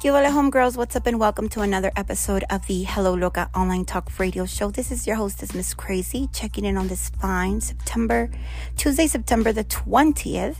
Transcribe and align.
Hola, 0.00 0.28
homegirls, 0.28 0.76
what's 0.76 0.94
up, 0.94 1.08
and 1.08 1.18
welcome 1.18 1.48
to 1.48 1.60
another 1.60 1.90
episode 1.96 2.44
of 2.50 2.64
the 2.68 2.84
Hello 2.84 3.14
Loca 3.14 3.50
online 3.52 3.84
talk 3.84 4.16
radio 4.20 4.46
show. 4.46 4.70
This 4.70 4.92
is 4.92 5.08
your 5.08 5.16
hostess, 5.16 5.54
Miss 5.54 5.74
Crazy, 5.74 6.28
checking 6.32 6.64
in 6.64 6.76
on 6.76 6.86
this 6.86 7.10
fine 7.20 7.60
September, 7.60 8.30
Tuesday, 8.76 9.08
September 9.08 9.52
the 9.52 9.64
20th. 9.64 10.58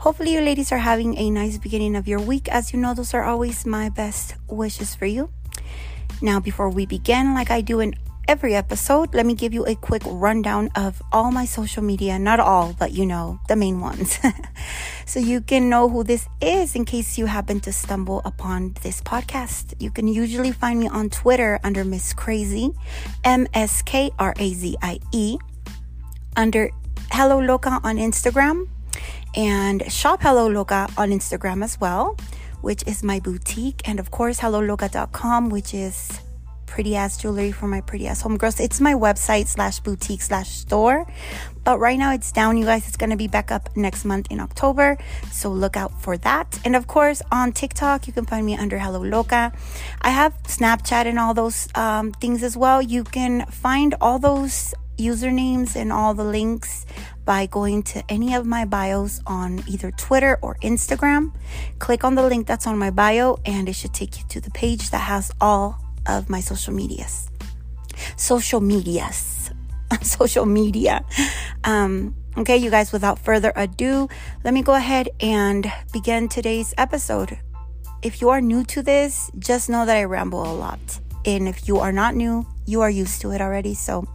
Hopefully, 0.00 0.34
you 0.34 0.42
ladies 0.42 0.70
are 0.70 0.84
having 0.84 1.16
a 1.16 1.30
nice 1.30 1.56
beginning 1.56 1.96
of 1.96 2.06
your 2.06 2.20
week. 2.20 2.46
As 2.50 2.74
you 2.74 2.78
know, 2.78 2.92
those 2.92 3.14
are 3.14 3.24
always 3.24 3.64
my 3.64 3.88
best 3.88 4.34
wishes 4.48 4.94
for 4.94 5.06
you. 5.06 5.30
Now, 6.20 6.38
before 6.38 6.68
we 6.68 6.84
begin, 6.84 7.32
like 7.32 7.50
I 7.50 7.62
do 7.62 7.80
in 7.80 7.94
every 8.28 8.54
episode, 8.54 9.14
let 9.14 9.26
me 9.26 9.34
give 9.34 9.52
you 9.52 9.66
a 9.66 9.74
quick 9.74 10.02
rundown 10.06 10.70
of 10.76 11.02
all 11.12 11.30
my 11.30 11.44
social 11.44 11.82
media. 11.82 12.18
Not 12.18 12.40
all, 12.40 12.74
but 12.78 12.92
you 12.92 13.06
know, 13.06 13.40
the 13.48 13.56
main 13.56 13.80
ones. 13.80 14.18
so 15.06 15.20
you 15.20 15.40
can 15.40 15.68
know 15.68 15.88
who 15.88 16.04
this 16.04 16.26
is 16.40 16.74
in 16.74 16.84
case 16.84 17.18
you 17.18 17.26
happen 17.26 17.60
to 17.60 17.72
stumble 17.72 18.22
upon 18.24 18.74
this 18.82 19.00
podcast. 19.00 19.74
You 19.80 19.90
can 19.90 20.08
usually 20.08 20.52
find 20.52 20.80
me 20.80 20.88
on 20.88 21.10
Twitter 21.10 21.60
under 21.64 21.84
Miss 21.84 22.12
Crazy, 22.12 22.70
M 23.24 23.46
S 23.54 23.82
K 23.82 24.10
R 24.18 24.34
A 24.38 24.52
Z 24.52 24.76
I 24.82 25.00
E, 25.12 25.38
under 26.36 26.70
Hello 27.10 27.38
Loca 27.38 27.80
on 27.84 27.96
Instagram, 27.96 28.68
and 29.36 29.90
Shop 29.92 30.22
Hello 30.22 30.48
Loca 30.48 30.88
on 30.96 31.10
Instagram 31.10 31.62
as 31.62 31.80
well, 31.80 32.16
which 32.60 32.82
is 32.86 33.02
my 33.02 33.20
boutique, 33.20 33.82
and 33.84 34.00
of 34.00 34.10
course, 34.10 34.40
HelloLoca.com, 34.40 35.50
which 35.50 35.74
is 35.74 36.20
pretty 36.74 36.96
ass 36.96 37.16
jewelry 37.16 37.52
for 37.52 37.68
my 37.68 37.80
pretty 37.80 38.08
ass 38.08 38.24
homegirls. 38.24 38.58
It's 38.58 38.80
my 38.80 38.94
website 38.94 39.46
slash 39.46 39.78
boutique 39.78 40.22
slash 40.22 40.50
store. 40.50 41.06
But 41.62 41.78
right 41.78 41.96
now 41.96 42.12
it's 42.12 42.32
down, 42.32 42.56
you 42.56 42.64
guys. 42.64 42.88
It's 42.88 42.96
to 42.96 43.16
be 43.16 43.28
back 43.28 43.52
up 43.52 43.68
next 43.76 44.04
month 44.04 44.26
in 44.28 44.40
October. 44.40 44.98
So 45.30 45.50
look 45.50 45.76
out 45.76 45.92
for 46.02 46.16
that. 46.26 46.58
And 46.64 46.74
of 46.74 46.88
course, 46.88 47.22
on 47.30 47.52
TikTok, 47.52 48.08
you 48.08 48.12
can 48.12 48.26
find 48.26 48.44
me 48.44 48.56
under 48.56 48.76
Hello 48.80 49.00
Loca. 49.00 49.52
I 50.02 50.10
have 50.10 50.34
Snapchat 50.48 51.06
and 51.06 51.16
all 51.16 51.32
those 51.32 51.68
um, 51.76 52.10
things 52.10 52.42
as 52.42 52.56
well. 52.56 52.82
You 52.82 53.04
can 53.04 53.46
find 53.46 53.94
all 54.00 54.18
those 54.18 54.74
usernames 54.98 55.76
and 55.76 55.92
all 55.92 56.12
the 56.12 56.24
links 56.24 56.86
by 57.24 57.46
going 57.46 57.84
to 57.84 58.02
any 58.08 58.34
of 58.34 58.46
my 58.46 58.64
bios 58.64 59.20
on 59.28 59.62
either 59.68 59.92
Twitter 59.92 60.40
or 60.42 60.56
Instagram. 60.56 61.32
Click 61.78 62.02
on 62.02 62.16
the 62.16 62.26
link 62.26 62.48
that's 62.48 62.66
on 62.66 62.76
my 62.78 62.90
bio, 62.90 63.38
and 63.46 63.68
it 63.68 63.74
should 63.74 63.94
take 63.94 64.18
you 64.18 64.24
to 64.28 64.40
the 64.40 64.50
page 64.50 64.90
that 64.90 65.06
has 65.06 65.30
all 65.40 65.83
of 66.06 66.28
my 66.28 66.40
social 66.40 66.74
medias. 66.74 67.28
Social 68.16 68.60
medias. 68.60 69.50
social 70.02 70.46
media. 70.46 71.04
Um, 71.64 72.14
okay, 72.36 72.56
you 72.56 72.70
guys, 72.70 72.92
without 72.92 73.18
further 73.18 73.52
ado, 73.56 74.08
let 74.44 74.54
me 74.54 74.62
go 74.62 74.74
ahead 74.74 75.08
and 75.20 75.70
begin 75.92 76.28
today's 76.28 76.74
episode. 76.78 77.38
If 78.02 78.20
you 78.20 78.28
are 78.30 78.40
new 78.40 78.64
to 78.64 78.82
this, 78.82 79.30
just 79.38 79.70
know 79.70 79.86
that 79.86 79.96
I 79.96 80.04
ramble 80.04 80.42
a 80.42 80.54
lot. 80.54 81.00
And 81.24 81.48
if 81.48 81.66
you 81.66 81.78
are 81.78 81.92
not 81.92 82.14
new, 82.14 82.46
you 82.66 82.82
are 82.82 82.90
used 82.90 83.20
to 83.22 83.30
it 83.30 83.40
already. 83.40 83.74
So 83.74 84.06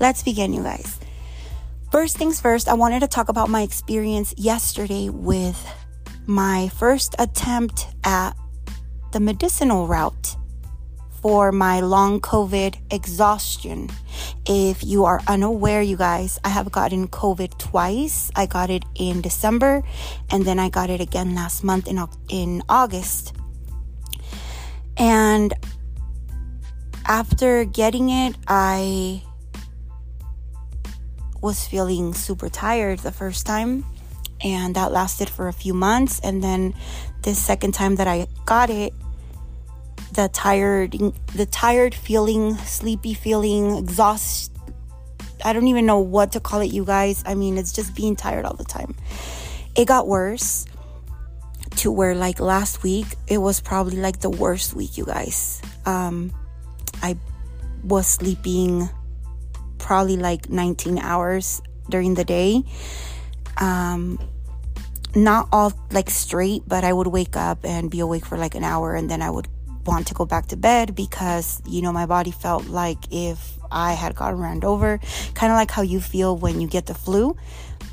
let's 0.00 0.22
begin, 0.22 0.52
you 0.52 0.62
guys. 0.62 0.98
First 1.90 2.16
things 2.16 2.40
first, 2.40 2.68
I 2.68 2.74
wanted 2.74 3.00
to 3.00 3.08
talk 3.08 3.28
about 3.28 3.48
my 3.48 3.62
experience 3.62 4.34
yesterday 4.36 5.08
with 5.08 5.60
my 6.26 6.68
first 6.68 7.14
attempt 7.18 7.86
at 8.02 8.32
the 9.12 9.20
medicinal 9.20 9.86
route 9.86 10.36
for 11.22 11.52
my 11.52 11.80
long 11.80 12.20
COVID 12.20 12.76
exhaustion. 12.90 13.88
If 14.44 14.82
you 14.82 15.04
are 15.04 15.20
unaware, 15.28 15.80
you 15.80 15.96
guys, 15.96 16.40
I 16.44 16.48
have 16.48 16.72
gotten 16.72 17.06
COVID 17.06 17.56
twice. 17.58 18.30
I 18.34 18.46
got 18.46 18.70
it 18.70 18.84
in 18.96 19.22
December 19.22 19.84
and 20.30 20.44
then 20.44 20.58
I 20.58 20.68
got 20.68 20.90
it 20.90 21.00
again 21.00 21.34
last 21.34 21.62
month 21.62 21.86
in, 21.86 22.04
in 22.28 22.62
August. 22.68 23.34
And 24.96 25.54
after 27.06 27.64
getting 27.64 28.10
it, 28.10 28.36
I 28.48 29.22
was 31.40 31.66
feeling 31.66 32.14
super 32.14 32.48
tired 32.48 32.98
the 33.00 33.12
first 33.12 33.46
time 33.46 33.84
and 34.42 34.74
that 34.74 34.90
lasted 34.90 35.30
for 35.30 35.46
a 35.46 35.52
few 35.52 35.74
months 35.74 36.20
and 36.20 36.42
then 36.42 36.74
this 37.22 37.38
second 37.38 37.72
time 37.74 37.96
that 37.96 38.08
I 38.08 38.26
got 38.44 38.70
it 38.70 38.92
the 40.12 40.28
tired 40.28 40.92
the 41.34 41.46
tired 41.46 41.94
feeling 41.94 42.54
sleepy 42.56 43.14
feeling 43.14 43.76
exhaust 43.76 44.52
i 45.44 45.52
don't 45.52 45.68
even 45.68 45.86
know 45.86 45.98
what 45.98 46.32
to 46.32 46.40
call 46.40 46.60
it 46.60 46.70
you 46.72 46.84
guys. 46.84 47.22
I 47.26 47.34
mean 47.34 47.58
it's 47.58 47.72
just 47.72 47.94
being 47.94 48.16
tired 48.16 48.44
all 48.44 48.54
the 48.54 48.64
time. 48.64 48.94
It 49.74 49.86
got 49.86 50.06
worse 50.06 50.66
to 51.76 51.90
where 51.90 52.14
like 52.14 52.38
last 52.38 52.82
week 52.82 53.06
it 53.26 53.38
was 53.38 53.60
probably 53.60 53.96
like 53.96 54.20
the 54.20 54.30
worst 54.30 54.74
week 54.74 54.96
you 54.96 55.04
guys. 55.04 55.60
Um 55.86 56.32
i 57.02 57.16
was 57.82 58.06
sleeping 58.06 58.88
probably 59.78 60.16
like 60.16 60.48
19 60.48 60.98
hours 60.98 61.60
during 61.90 62.14
the 62.14 62.24
day. 62.24 62.62
Um 63.56 64.18
not 65.14 65.48
all 65.52 65.72
like 65.90 66.08
straight 66.08 66.62
but 66.66 66.84
i 66.84 66.92
would 66.92 67.06
wake 67.06 67.36
up 67.36 67.64
and 67.64 67.90
be 67.90 68.00
awake 68.00 68.24
for 68.24 68.38
like 68.38 68.54
an 68.54 68.64
hour 68.64 68.94
and 68.94 69.10
then 69.10 69.20
i 69.20 69.28
would 69.28 69.46
want 69.84 70.06
to 70.08 70.14
go 70.14 70.24
back 70.24 70.46
to 70.48 70.56
bed 70.56 70.94
because, 70.94 71.60
you 71.66 71.82
know, 71.82 71.92
my 71.92 72.06
body 72.06 72.30
felt 72.30 72.66
like 72.66 72.98
if 73.10 73.58
I 73.70 73.92
had 73.92 74.14
gotten 74.14 74.38
ran 74.38 74.64
over, 74.64 74.98
kind 75.34 75.52
of 75.52 75.56
like 75.56 75.70
how 75.70 75.82
you 75.82 76.00
feel 76.00 76.36
when 76.36 76.60
you 76.60 76.68
get 76.68 76.86
the 76.86 76.94
flu. 76.94 77.36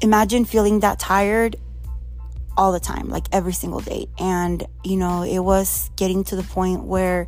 Imagine 0.02 0.46
feeling 0.46 0.82
that 0.82 1.00
tired 1.00 1.56
all 2.58 2.72
the 2.72 2.80
time, 2.80 3.10
like 3.10 3.26
every 3.32 3.54
single 3.54 3.80
day. 3.80 4.08
And, 4.20 4.66
you 4.84 4.98
know, 4.98 5.24
it 5.24 5.40
was 5.40 5.90
getting 5.96 6.24
to 6.26 6.36
the 6.36 6.44
point 6.44 6.84
where 6.84 7.28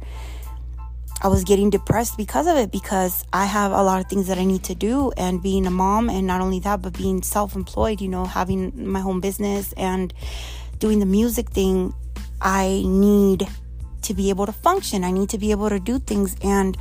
I 1.23 1.28
was 1.28 1.43
getting 1.43 1.69
depressed 1.69 2.17
because 2.17 2.47
of 2.47 2.57
it 2.57 2.72
because 2.72 3.23
I 3.31 3.45
have 3.45 3.72
a 3.72 3.83
lot 3.83 4.01
of 4.01 4.09
things 4.09 4.28
that 4.28 4.39
I 4.39 4.43
need 4.43 4.63
to 4.66 4.75
do 4.75 5.11
and 5.17 5.41
being 5.41 5.67
a 5.67 5.72
mom 5.72 6.09
and 6.09 6.25
not 6.25 6.41
only 6.41 6.59
that 6.61 6.81
but 6.81 6.97
being 6.97 7.22
self-employed, 7.22 8.01
you 8.01 8.07
know, 8.07 8.25
having 8.25 8.89
my 8.91 8.99
home 9.01 9.22
business 9.22 9.72
and 9.73 10.13
doing 10.79 10.99
the 10.99 11.05
music 11.05 11.49
thing, 11.51 11.93
I 12.41 12.81
need 12.85 13.47
to 14.03 14.13
be 14.13 14.29
able 14.29 14.45
to 14.45 14.51
function. 14.51 15.03
I 15.03 15.12
need 15.12 15.29
to 15.29 15.38
be 15.38 15.51
able 15.51 15.69
to 15.69 15.79
do 15.79 16.00
things. 16.00 16.35
And 16.44 16.78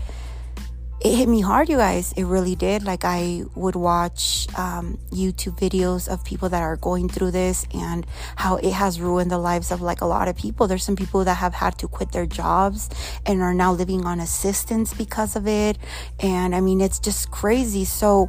it 1.02 1.16
hit 1.16 1.28
me 1.30 1.40
hard, 1.40 1.70
you 1.70 1.78
guys. 1.78 2.12
It 2.12 2.24
really 2.24 2.54
did. 2.54 2.82
Like, 2.82 3.06
I 3.06 3.44
would 3.54 3.74
watch 3.74 4.46
um, 4.58 4.98
YouTube 5.10 5.58
videos 5.58 6.06
of 6.08 6.22
people 6.24 6.50
that 6.50 6.62
are 6.62 6.76
going 6.76 7.08
through 7.08 7.30
this 7.30 7.66
and 7.72 8.06
how 8.36 8.56
it 8.56 8.72
has 8.72 9.00
ruined 9.00 9.30
the 9.30 9.38
lives 9.38 9.70
of 9.70 9.80
like 9.80 10.02
a 10.02 10.06
lot 10.06 10.28
of 10.28 10.36
people. 10.36 10.66
There's 10.66 10.84
some 10.84 10.96
people 10.96 11.24
that 11.24 11.36
have 11.36 11.54
had 11.54 11.78
to 11.78 11.88
quit 11.88 12.12
their 12.12 12.26
jobs 12.26 12.90
and 13.24 13.40
are 13.40 13.54
now 13.54 13.72
living 13.72 14.04
on 14.04 14.20
assistance 14.20 14.92
because 14.92 15.36
of 15.36 15.48
it. 15.48 15.78
And 16.18 16.54
I 16.54 16.60
mean, 16.60 16.82
it's 16.82 16.98
just 16.98 17.30
crazy. 17.30 17.86
So, 17.86 18.28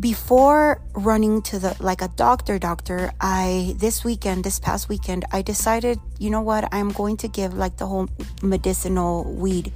before 0.00 0.82
running 0.94 1.40
to 1.40 1.58
the 1.58 1.76
like 1.78 2.02
a 2.02 2.08
doctor 2.08 2.58
doctor 2.58 3.12
i 3.20 3.74
this 3.78 4.02
weekend 4.02 4.42
this 4.42 4.58
past 4.58 4.88
weekend 4.88 5.24
i 5.30 5.40
decided 5.40 6.00
you 6.18 6.30
know 6.30 6.40
what 6.40 6.68
i'm 6.72 6.90
going 6.90 7.16
to 7.16 7.28
give 7.28 7.54
like 7.54 7.76
the 7.76 7.86
whole 7.86 8.08
medicinal 8.42 9.22
weed 9.34 9.72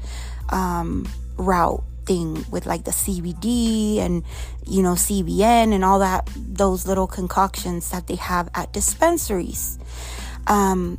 um, 0.48 1.06
route 1.36 1.84
thing 2.04 2.44
with 2.50 2.66
like 2.66 2.84
the 2.84 2.90
cbd 2.90 3.98
and 3.98 4.24
you 4.66 4.82
know 4.82 4.94
cbn 4.94 5.72
and 5.72 5.84
all 5.84 6.00
that 6.00 6.28
those 6.36 6.84
little 6.86 7.06
concoctions 7.06 7.90
that 7.90 8.06
they 8.06 8.16
have 8.16 8.48
at 8.54 8.72
dispensaries. 8.72 9.78
Um, 10.46 10.98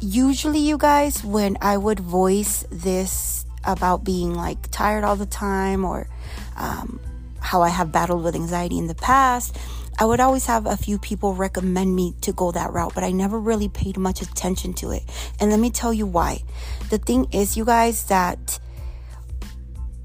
usually 0.00 0.58
you 0.58 0.76
guys 0.76 1.24
when 1.24 1.56
i 1.62 1.76
would 1.76 2.00
voice 2.00 2.66
this 2.70 3.46
about 3.62 4.04
being 4.04 4.34
like 4.34 4.70
tired 4.70 5.04
all 5.04 5.16
the 5.16 5.26
time 5.26 5.84
or 5.84 6.08
um, 6.56 7.00
how 7.44 7.60
I 7.60 7.68
have 7.68 7.92
battled 7.92 8.24
with 8.24 8.34
anxiety 8.34 8.78
in 8.78 8.86
the 8.86 8.94
past, 8.94 9.58
I 9.98 10.06
would 10.06 10.18
always 10.18 10.46
have 10.46 10.66
a 10.66 10.78
few 10.78 10.98
people 10.98 11.34
recommend 11.34 11.94
me 11.94 12.14
to 12.22 12.32
go 12.32 12.50
that 12.50 12.72
route, 12.72 12.94
but 12.94 13.04
I 13.04 13.12
never 13.12 13.38
really 13.38 13.68
paid 13.68 13.98
much 13.98 14.22
attention 14.22 14.72
to 14.74 14.90
it. 14.90 15.02
And 15.38 15.50
let 15.50 15.60
me 15.60 15.70
tell 15.70 15.92
you 15.92 16.06
why. 16.06 16.42
The 16.88 16.96
thing 16.96 17.28
is, 17.32 17.54
you 17.54 17.66
guys, 17.66 18.04
that 18.06 18.58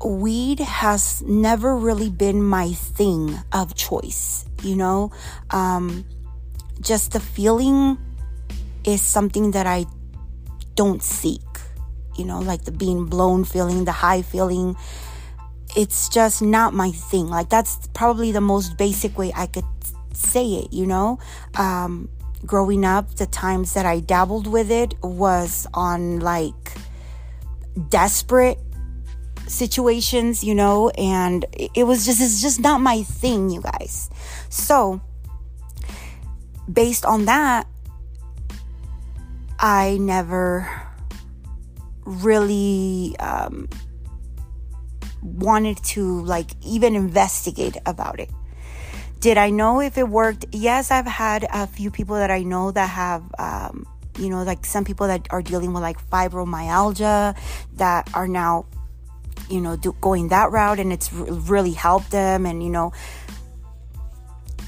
weed 0.03 0.59
has 0.59 1.21
never 1.24 1.75
really 1.75 2.09
been 2.09 2.44
my 2.44 2.74
thing 2.74 3.39
of 3.53 3.74
choice, 3.74 4.45
you 4.62 4.75
know? 4.75 5.12
Um, 5.50 6.06
just 6.81 7.13
the 7.13 7.21
feeling 7.21 7.97
is 8.83 9.01
something 9.01 9.51
that 9.51 9.65
I 9.65 9.85
don't 10.75 11.01
seek, 11.01 11.42
you 12.18 12.25
know, 12.25 12.39
like 12.39 12.65
the 12.65 12.71
being 12.71 13.06
blown 13.06 13.45
feeling, 13.45 13.85
the 13.85 13.94
high 13.94 14.24
feeling 14.24 14.75
it's 15.75 16.10
just 16.10 16.42
not 16.42 16.74
my 16.74 16.92
thing. 16.92 17.27
Like 17.27 17.50
that's 17.50 17.88
probably 17.94 18.31
the 18.31 18.42
most 18.42 18.77
basic 18.77 19.18
way 19.18 19.31
I 19.36 19.48
could 19.48 19.66
say 20.13 20.45
it, 20.45 20.74
you 20.74 20.86
know? 20.86 21.19
Um, 21.56 22.10
growing 22.45 22.86
up, 22.86 23.16
the 23.16 23.25
times 23.25 23.74
that 23.74 23.86
I 23.86 24.00
dabbled 24.00 24.48
with 24.48 24.71
it 24.71 24.95
was 25.01 25.68
on 25.74 26.19
like 26.19 26.74
desperate 27.89 28.60
situations, 29.48 30.44
you 30.44 30.56
know, 30.56 30.89
and 30.92 31.45
it 31.75 31.83
was 31.86 32.06
just, 32.06 32.21
it's 32.21 32.42
just 32.42 32.60
not 32.60 32.81
my 32.81 33.04
thing, 33.04 33.50
you 33.50 33.62
guys. 33.62 34.10
So, 34.50 35.01
based 36.71 37.06
on 37.06 37.25
that, 37.25 37.68
I 39.60 39.98
never 40.00 40.69
really 42.06 43.16
um, 43.19 43.68
wanted 45.21 45.83
to 45.83 46.21
like 46.21 46.51
even 46.66 46.95
investigate 46.95 47.77
about 47.86 48.19
it. 48.19 48.30
Did 49.19 49.38
I 49.38 49.50
know 49.50 49.81
if 49.81 49.98
it 49.98 50.07
worked? 50.07 50.45
Yes, 50.51 50.92
I've 50.92 51.06
had 51.06 51.45
a 51.51 51.68
few 51.68 51.92
people 51.92 52.16
that 52.16 52.31
I 52.31 52.44
know 52.44 52.71
that 52.71 52.89
have, 52.89 53.24
um, 53.38 53.86
you 54.18 54.30
know, 54.30 54.44
like 54.44 54.66
some 54.66 54.86
people 54.86 55.07
that 55.07 55.27
are 55.30 55.42
dealing 55.42 55.74
with 55.74 55.81
like 55.81 56.01
fibromyalgia 56.10 57.38
that 57.75 58.10
are 58.13 58.27
now, 58.27 58.66
you 59.50 59.60
know, 59.60 59.75
do, 59.75 59.94
going 60.00 60.30
that 60.30 60.51
route 60.51 60.80
and 60.80 60.94
it's 60.94 61.12
really 61.12 61.74
helped 61.74 62.12
them. 62.12 62.45
And, 62.45 62.63
you 62.63 62.69
know, 62.69 62.94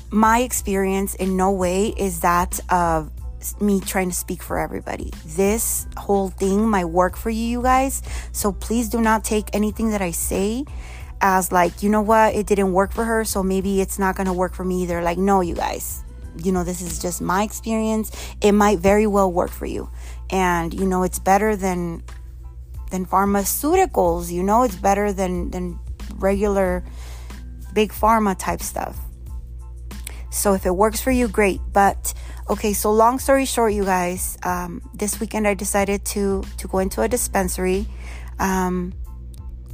my 0.09 0.39
experience 0.39 1.15
in 1.15 1.37
no 1.37 1.51
way 1.51 1.87
is 1.87 2.19
that 2.19 2.59
of 2.69 3.09
me 3.59 3.79
trying 3.79 4.09
to 4.09 4.15
speak 4.15 4.41
for 4.41 4.59
everybody. 4.59 5.11
This 5.25 5.87
whole 5.97 6.29
thing 6.29 6.69
might 6.69 6.85
work 6.85 7.17
for 7.17 7.29
you, 7.29 7.45
you 7.45 7.61
guys. 7.61 8.01
So 8.31 8.51
please 8.51 8.89
do 8.89 9.01
not 9.01 9.23
take 9.23 9.49
anything 9.53 9.89
that 9.91 10.01
I 10.01 10.11
say 10.11 10.65
as 11.21 11.51
like, 11.51 11.83
you 11.83 11.89
know 11.89 12.01
what, 12.01 12.35
it 12.35 12.47
didn't 12.47 12.73
work 12.73 12.93
for 12.93 13.05
her, 13.05 13.23
so 13.23 13.43
maybe 13.43 13.81
it's 13.81 13.99
not 13.99 14.15
gonna 14.15 14.33
work 14.33 14.53
for 14.53 14.63
me 14.63 14.83
either. 14.83 15.01
Like, 15.01 15.17
no, 15.17 15.41
you 15.41 15.55
guys, 15.55 16.03
you 16.43 16.51
know, 16.51 16.63
this 16.63 16.81
is 16.81 16.99
just 16.99 17.21
my 17.21 17.43
experience. 17.43 18.11
It 18.41 18.53
might 18.53 18.79
very 18.79 19.07
well 19.07 19.31
work 19.31 19.51
for 19.51 19.65
you. 19.65 19.89
And, 20.29 20.73
you 20.73 20.85
know, 20.85 21.03
it's 21.03 21.19
better 21.19 21.55
than 21.55 22.03
than 22.89 23.05
pharmaceuticals, 23.05 24.31
you 24.31 24.43
know, 24.43 24.63
it's 24.63 24.75
better 24.75 25.13
than 25.13 25.51
than 25.51 25.79
regular 26.15 26.83
big 27.73 27.91
pharma 27.91 28.37
type 28.37 28.61
stuff. 28.61 28.97
So 30.29 30.53
if 30.53 30.65
it 30.65 30.71
works 30.71 31.01
for 31.01 31.11
you, 31.11 31.27
great. 31.27 31.61
But 31.71 32.13
okay, 32.49 32.73
so 32.73 32.91
long 32.91 33.19
story 33.19 33.45
short, 33.45 33.73
you 33.73 33.85
guys, 33.85 34.37
um, 34.43 34.81
this 34.93 35.19
weekend 35.19 35.47
I 35.47 35.53
decided 35.53 36.05
to 36.05 36.43
to 36.57 36.67
go 36.67 36.79
into 36.79 37.01
a 37.01 37.07
dispensary. 37.07 37.87
Um, 38.39 38.93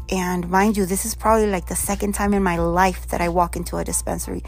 and 0.10 0.50
mind 0.50 0.78
you, 0.78 0.86
this 0.86 1.06
is 1.06 1.16
probably 1.16 1.48
like 1.48 1.68
the 1.68 1.76
second 1.76 2.14
time 2.14 2.34
in 2.34 2.42
my 2.42 2.58
life 2.58 3.08
that 3.10 3.20
I 3.20 3.30
walk 3.30 3.56
into 3.56 3.78
a 3.78 3.84
dispensary. 3.84 4.44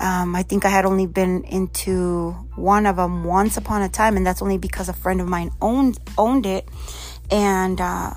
Um, 0.00 0.34
I 0.34 0.42
think 0.42 0.64
I 0.64 0.70
had 0.70 0.86
only 0.86 1.06
been 1.06 1.44
into 1.44 2.30
one 2.54 2.86
of 2.86 2.96
them 2.96 3.24
once 3.24 3.56
upon 3.56 3.82
a 3.82 3.88
time, 3.88 4.16
and 4.16 4.26
that's 4.26 4.40
only 4.40 4.56
because 4.56 4.88
a 4.88 4.92
friend 4.92 5.20
of 5.20 5.28
mine 5.28 5.50
owned 5.60 5.98
owned 6.16 6.46
it, 6.46 6.68
and 7.30 7.80
uh, 7.80 8.14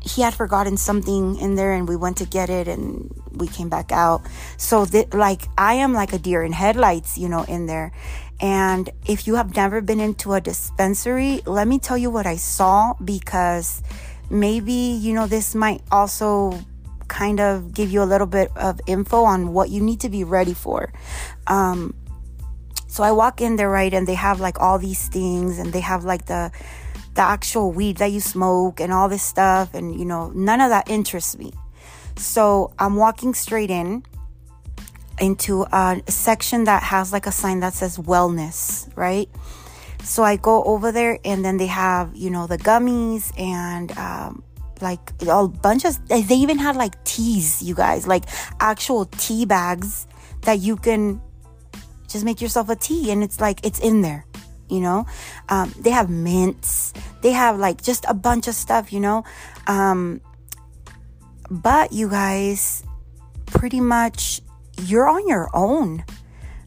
he 0.00 0.22
had 0.22 0.34
forgotten 0.34 0.76
something 0.76 1.36
in 1.36 1.56
there, 1.56 1.72
and 1.72 1.88
we 1.88 1.96
went 1.96 2.16
to 2.18 2.26
get 2.26 2.48
it, 2.48 2.68
and 2.68 3.12
we 3.32 3.48
came 3.48 3.68
back 3.68 3.92
out. 3.92 4.22
So, 4.56 4.84
that, 4.86 5.12
like, 5.12 5.42
I 5.58 5.74
am 5.74 5.92
like 5.92 6.12
a 6.12 6.18
deer 6.18 6.42
in 6.42 6.52
headlights, 6.52 7.18
you 7.18 7.28
know, 7.28 7.42
in 7.42 7.66
there. 7.66 7.92
And 8.40 8.90
if 9.04 9.26
you 9.26 9.34
have 9.34 9.56
never 9.56 9.80
been 9.80 10.00
into 10.00 10.34
a 10.34 10.40
dispensary, 10.40 11.42
let 11.44 11.66
me 11.66 11.78
tell 11.78 11.98
you 11.98 12.10
what 12.10 12.26
I 12.26 12.36
saw 12.36 12.94
because 13.04 13.82
maybe, 14.30 14.72
you 14.72 15.12
know, 15.12 15.26
this 15.26 15.54
might 15.54 15.82
also 15.90 16.58
kind 17.08 17.40
of 17.40 17.72
give 17.74 17.90
you 17.90 18.02
a 18.02 18.04
little 18.04 18.26
bit 18.26 18.50
of 18.54 18.80
info 18.86 19.24
on 19.24 19.52
what 19.52 19.70
you 19.70 19.82
need 19.82 20.00
to 20.00 20.08
be 20.08 20.22
ready 20.22 20.54
for. 20.54 20.92
Um, 21.46 21.94
so 22.86 23.02
I 23.02 23.12
walk 23.12 23.40
in 23.40 23.56
there, 23.56 23.70
right, 23.70 23.92
and 23.92 24.06
they 24.06 24.14
have 24.14 24.40
like 24.40 24.60
all 24.60 24.78
these 24.78 25.08
things, 25.08 25.58
and 25.58 25.72
they 25.72 25.80
have 25.80 26.04
like 26.04 26.26
the 26.26 26.50
the 27.14 27.22
actual 27.22 27.72
weed 27.72 27.96
that 27.96 28.12
you 28.12 28.20
smoke 28.20 28.80
and 28.80 28.92
all 28.92 29.08
this 29.08 29.22
stuff, 29.22 29.74
and 29.74 29.98
you 29.98 30.04
know, 30.04 30.30
none 30.34 30.60
of 30.60 30.70
that 30.70 30.88
interests 30.88 31.36
me. 31.36 31.52
So 32.16 32.72
I'm 32.78 32.96
walking 32.96 33.34
straight 33.34 33.70
in 33.70 34.04
into 35.20 35.62
a 35.72 36.02
section 36.08 36.64
that 36.64 36.82
has 36.82 37.12
like 37.12 37.26
a 37.26 37.32
sign 37.32 37.60
that 37.60 37.74
says 37.74 37.98
wellness, 37.98 38.88
right? 38.96 39.28
So 40.02 40.22
I 40.22 40.36
go 40.36 40.62
over 40.64 40.92
there 40.92 41.18
and 41.24 41.44
then 41.44 41.56
they 41.56 41.66
have, 41.66 42.14
you 42.14 42.30
know, 42.30 42.46
the 42.46 42.58
gummies 42.58 43.32
and 43.38 43.96
um, 43.98 44.42
like 44.80 45.12
a 45.26 45.48
bunch 45.48 45.84
of, 45.84 46.08
they 46.08 46.22
even 46.34 46.58
had 46.58 46.76
like 46.76 47.02
teas, 47.04 47.62
you 47.62 47.74
guys, 47.74 48.06
like 48.06 48.24
actual 48.60 49.06
tea 49.06 49.44
bags 49.44 50.06
that 50.42 50.60
you 50.60 50.76
can 50.76 51.20
just 52.08 52.24
make 52.24 52.40
yourself 52.40 52.68
a 52.70 52.76
tea 52.76 53.10
and 53.10 53.22
it's 53.22 53.40
like, 53.40 53.64
it's 53.66 53.80
in 53.80 54.02
there, 54.02 54.24
you 54.70 54.80
know? 54.80 55.04
Um, 55.48 55.74
they 55.78 55.90
have 55.90 56.08
mints, 56.08 56.94
they 57.20 57.32
have 57.32 57.58
like 57.58 57.82
just 57.82 58.04
a 58.08 58.14
bunch 58.14 58.48
of 58.48 58.54
stuff, 58.54 58.92
you 58.92 59.00
know? 59.00 59.24
Um, 59.66 60.20
but 61.50 61.92
you 61.92 62.08
guys, 62.08 62.82
pretty 63.46 63.80
much, 63.80 64.40
you're 64.84 65.08
on 65.08 65.26
your 65.28 65.48
own. 65.54 66.04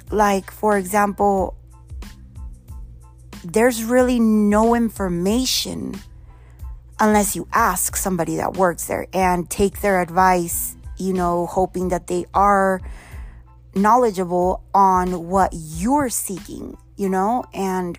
Like, 0.10 0.52
for 0.52 0.78
example, 0.78 1.56
there's 3.44 3.84
really 3.84 4.20
no 4.20 4.76
information 4.76 5.96
unless 7.00 7.36
you 7.36 7.48
ask 7.52 7.96
somebody 7.96 8.36
that 8.36 8.54
works 8.54 8.86
there 8.86 9.08
and 9.14 9.50
take 9.50 9.82
their 9.82 10.02
advice, 10.02 10.76
you 10.98 11.14
know, 11.14 11.48
hoping 11.48 11.90
that 11.90 12.08
they 12.08 12.26
are 12.34 12.80
knowledgeable 13.74 14.64
on 14.74 15.28
what 15.28 15.52
you're 15.54 16.10
seeking, 16.10 16.78
you 16.98 17.10
know? 17.10 17.44
And 17.54 17.98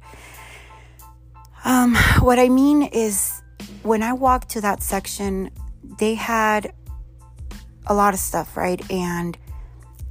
um, 1.65 1.97
what 2.21 2.39
I 2.39 2.49
mean 2.49 2.83
is, 2.83 3.43
when 3.83 4.03
I 4.03 4.13
walked 4.13 4.51
to 4.51 4.61
that 4.61 4.83
section, 4.83 5.51
they 5.99 6.15
had 6.15 6.73
a 7.87 7.95
lot 7.95 8.15
of 8.15 8.21
stuff, 8.21 8.57
right? 8.57 8.81
And 8.91 9.37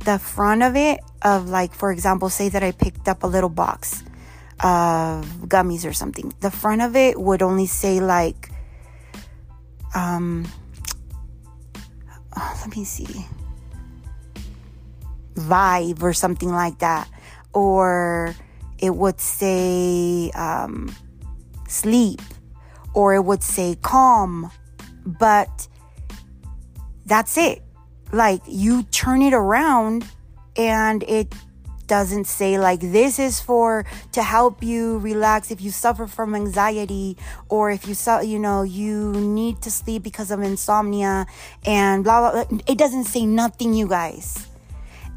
the 0.04 0.20
front 0.20 0.64
of 0.64 0.76
it, 0.76 1.00
of 1.22 1.50
like, 1.50 1.74
for 1.74 1.92
example, 1.92 2.30
say 2.30 2.50
that 2.50 2.64
I 2.64 2.72
picked 2.72 3.08
up 3.08 3.24
a 3.24 3.28
little 3.28 3.50
box 3.50 4.04
of 4.64 5.26
gummies 5.48 5.88
or 5.88 5.94
something. 5.94 6.34
The 6.40 6.52
front 6.52 6.82
of 6.82 6.96
it 6.96 7.20
would 7.20 7.42
only 7.42 7.68
say 7.68 8.00
like, 8.00 8.50
um, 9.96 10.48
oh, 12.36 12.58
let 12.62 12.76
me 12.76 12.84
see, 12.84 13.26
vibe 15.36 16.02
or 16.02 16.14
something 16.14 16.50
like 16.50 16.80
that, 16.80 17.10
or 17.54 18.36
it 18.80 18.96
would 18.96 19.20
say 19.20 20.32
um, 20.32 20.96
sleep, 21.68 22.22
or 22.94 23.14
it 23.16 23.24
would 23.24 23.44
say 23.44 23.76
calm, 23.82 24.52
but 25.06 25.68
that's 27.06 27.38
it. 27.38 27.62
Like 28.12 28.42
you 28.48 28.84
turn 28.84 29.22
it 29.22 29.34
around 29.34 30.06
and 30.58 31.04
it 31.04 31.34
doesn't 31.92 32.24
say 32.24 32.58
like 32.58 32.80
this 32.80 33.20
is 33.20 33.42
for 33.42 33.84
to 34.14 34.24
help 34.24 34.64
you 34.64 34.98
relax 35.00 35.52
if 35.52 35.60
you 35.60 35.70
suffer 35.70 36.08
from 36.08 36.34
anxiety 36.34 37.18
or 37.50 37.70
if 37.70 37.86
you 37.86 37.94
saw 37.94 38.22
you 38.22 38.40
know 38.40 38.62
you 38.62 39.12
need 39.12 39.62
to 39.62 39.70
sleep 39.70 40.02
because 40.02 40.32
of 40.32 40.40
insomnia 40.40 41.26
and 41.66 42.06
blah 42.06 42.32
blah, 42.32 42.46
blah. 42.46 42.60
it 42.66 42.78
doesn't 42.78 43.04
say 43.04 43.26
nothing 43.26 43.74
you 43.74 43.90
guys 43.90 44.48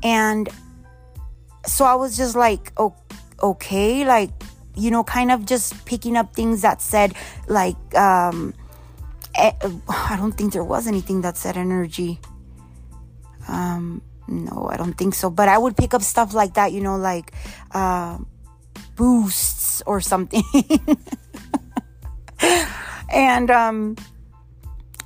and 0.02 0.48
so 1.64 1.84
i 1.84 1.94
was 1.94 2.16
just 2.16 2.34
like 2.34 2.72
oh, 2.76 2.92
okay 3.40 4.04
like 4.04 4.32
you 4.74 4.90
know 4.90 5.04
kind 5.04 5.30
of 5.30 5.46
just 5.46 5.84
picking 5.84 6.16
up 6.16 6.34
things 6.34 6.62
that 6.62 6.82
said 6.82 7.14
like 7.46 7.78
um 7.94 8.52
eh, 9.36 9.52
i 9.88 10.16
don't 10.16 10.32
think 10.32 10.52
there 10.52 10.64
was 10.64 10.88
anything 10.88 11.20
that 11.20 11.36
said 11.36 11.56
energy 11.56 12.18
um 13.48 14.02
no, 14.28 14.68
I 14.70 14.76
don't 14.76 14.94
think 14.94 15.14
so. 15.14 15.30
But 15.30 15.48
I 15.48 15.58
would 15.58 15.76
pick 15.76 15.94
up 15.94 16.02
stuff 16.02 16.34
like 16.34 16.54
that, 16.54 16.72
you 16.72 16.80
know, 16.80 16.96
like 16.96 17.32
uh, 17.72 18.18
boosts 18.96 19.82
or 19.86 20.00
something. 20.00 20.42
and 23.12 23.50
um, 23.50 23.96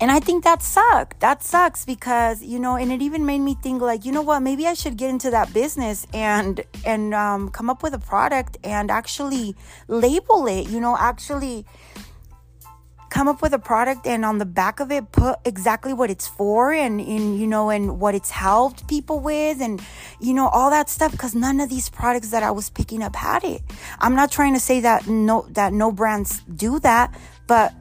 and 0.00 0.12
I 0.12 0.21
think 0.21 0.45
that 0.45 0.62
sucked. 0.62 1.21
That 1.21 1.42
sucks 1.42 1.85
because 1.85 2.42
you 2.42 2.59
know, 2.59 2.76
and 2.76 2.92
it 2.92 3.02
even 3.02 3.26
made 3.26 3.40
me 3.40 3.57
think 3.61 3.83
like, 3.83 4.04
you 4.04 4.12
know 4.12 4.23
what? 4.23 4.40
Maybe 4.40 4.66
I 4.66 4.75
should 4.75 4.97
get 4.97 5.11
into 5.11 5.30
that 5.30 5.52
business 5.52 6.07
and 6.14 6.61
and 6.85 7.14
um, 7.14 7.50
come 7.50 7.68
up 7.68 7.83
with 7.83 7.95
a 7.95 7.99
product 7.99 8.59
and 8.62 8.90
actually 8.90 9.57
label 9.88 10.47
it. 10.47 10.68
You 10.68 10.80
know, 10.80 10.97
actually 10.99 11.66
come 13.11 13.29
up 13.29 13.43
with 13.43 13.53
a 13.53 13.59
product 13.59 14.07
and 14.07 14.25
on 14.25 14.38
the 14.38 14.47
back 14.47 14.81
of 14.81 14.91
it 14.91 15.11
put 15.12 15.38
exactly 15.45 15.93
what 15.93 16.11
it's 16.11 16.27
for 16.27 16.73
and 16.73 17.00
in 17.00 17.38
you 17.38 17.47
know 17.47 17.71
and 17.71 18.00
what 18.00 18.15
it's 18.15 18.31
helped 18.31 18.87
people 18.88 19.21
with 19.21 19.61
and 19.61 19.81
you 20.21 20.35
know 20.35 20.49
all 20.49 20.71
that 20.71 20.88
stuff 20.88 21.12
because 21.12 21.35
none 21.35 21.61
of 21.61 21.69
these 21.69 21.88
products 21.88 22.31
that 22.31 22.43
I 22.43 22.50
was 22.50 22.71
picking 22.71 23.03
up 23.03 23.17
had 23.17 23.45
it. 23.45 23.62
I'm 24.00 24.15
not 24.15 24.31
trying 24.31 24.55
to 24.55 24.61
say 24.61 24.81
that 24.81 25.07
no 25.07 25.47
that 25.50 25.73
no 25.73 25.93
brands 25.93 26.41
do 26.55 26.79
that, 26.81 27.15
but 27.47 27.75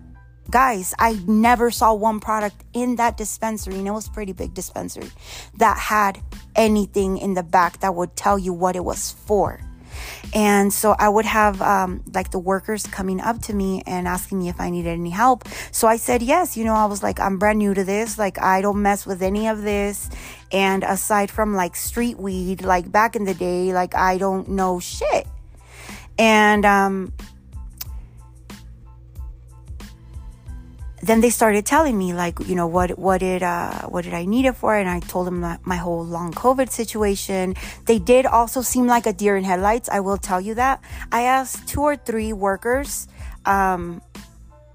guys, 0.50 0.94
I 0.98 1.20
never 1.28 1.72
saw 1.72 1.94
one 1.94 2.20
product 2.20 2.64
in 2.74 2.96
that 2.96 3.18
dispensary, 3.18 3.76
and 3.76 3.88
it 3.88 3.92
was 3.92 4.08
pretty 4.08 4.34
big 4.34 4.54
dispensary, 4.54 5.12
that 5.58 5.78
had 5.78 6.22
anything 6.56 7.18
in 7.18 7.34
the 7.34 7.44
back 7.44 7.80
that 7.82 7.96
would 7.96 8.16
tell 8.16 8.40
you 8.40 8.54
what 8.54 8.76
it 8.76 8.84
was 8.84 9.12
for. 9.12 9.60
And 10.34 10.74
so 10.74 10.96
I 10.98 11.10
would 11.10 11.26
have 11.26 11.62
um, 11.62 12.04
like 12.14 12.32
the 12.32 12.40
workers 12.40 12.86
coming 12.86 13.22
up 13.22 13.42
to 13.44 13.54
me 13.54 13.84
and 13.86 14.08
asking 14.08 14.40
me 14.40 14.50
if 14.50 14.60
I 14.60 14.70
needed 14.70 14.90
any 14.90 15.10
help. 15.10 15.48
So 15.72 15.88
I 15.88 15.98
said 15.98 16.22
yes. 16.22 16.58
You 16.58 16.66
know, 16.66 16.74
I 16.74 16.86
was 16.86 17.02
like, 17.02 17.20
I'm 17.20 17.38
brand 17.38 17.60
new 17.60 17.74
to 17.74 17.84
this. 17.84 18.18
Like, 18.18 18.42
I 18.42 18.62
don't 18.62 18.82
mess 18.82 19.06
with 19.06 19.22
any 19.22 19.48
of 19.48 19.62
this. 19.62 20.10
And 20.52 20.84
aside 20.84 21.32
from 21.32 21.56
like 21.56 21.76
street 21.76 22.18
weed, 22.18 22.64
like 22.64 22.92
back 22.92 23.16
in 23.16 23.26
the 23.26 23.34
day, 23.34 23.74
like 23.74 23.96
I 23.96 24.18
don't 24.18 24.50
know 24.50 24.80
shit. 24.80 25.28
And 26.20 26.66
um, 26.66 27.14
then 31.08 31.22
they 31.22 31.30
started 31.30 31.66
telling 31.66 31.98
me 31.98 32.14
like 32.14 32.38
you 32.46 32.56
know 32.56 32.68
what 32.68 33.00
what 33.00 33.20
did 33.20 33.42
uh 33.42 33.88
what 33.88 34.04
did 34.04 34.14
i 34.14 34.26
need 34.26 34.46
it 34.46 34.56
for? 34.56 34.76
And 34.76 34.90
i 34.90 35.00
told 35.00 35.28
them 35.28 35.40
my 35.64 35.76
whole 35.76 36.06
long 36.06 36.34
covid 36.34 36.70
situation. 36.70 37.56
They 37.86 38.00
did 38.00 38.26
also 38.26 38.62
seem 38.62 38.88
like 38.88 39.06
a 39.08 39.14
deer 39.14 39.38
in 39.38 39.44
headlights 39.44 39.90
i 39.90 40.00
will 40.00 40.18
tell 40.18 40.42
you 40.42 40.54
that. 40.56 40.82
I 41.12 41.24
asked 41.24 41.68
two 41.68 41.82
or 41.82 41.96
three 41.96 42.34
workers 42.34 43.08
um 43.46 44.02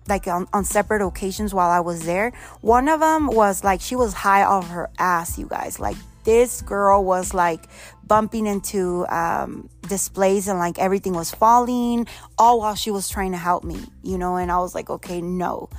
like 0.09 0.27
on, 0.27 0.49
on 0.53 0.65
separate 0.65 1.07
occasions 1.07 1.55
while 1.55 1.71
i 1.71 1.81
was 1.81 2.05
there. 2.05 2.33
One 2.61 2.89
of 2.89 3.01
them 3.01 3.27
was 3.27 3.63
like 3.63 3.81
she 3.81 3.95
was 3.95 4.13
high 4.15 4.43
off 4.43 4.69
her 4.69 4.91
ass 4.99 5.39
you 5.39 5.47
guys. 5.47 5.79
Like 5.79 5.97
this 6.25 6.63
girl 6.63 7.05
was 7.05 7.35
like 7.35 7.69
bumping 8.13 8.47
into 8.47 9.07
um, 9.09 9.71
displays 9.89 10.47
and 10.47 10.59
like 10.59 10.79
everything 10.79 11.15
was 11.15 11.31
falling, 11.31 12.07
all 12.37 12.59
while 12.61 12.75
she 12.75 12.91
was 12.91 13.09
trying 13.09 13.33
to 13.33 13.39
help 13.39 13.65
me, 13.65 13.79
you 14.03 14.19
know. 14.19 14.37
And 14.37 14.53
I 14.53 14.59
was 14.59 14.75
like, 14.75 14.91
okay, 14.91 15.23
no. 15.23 15.71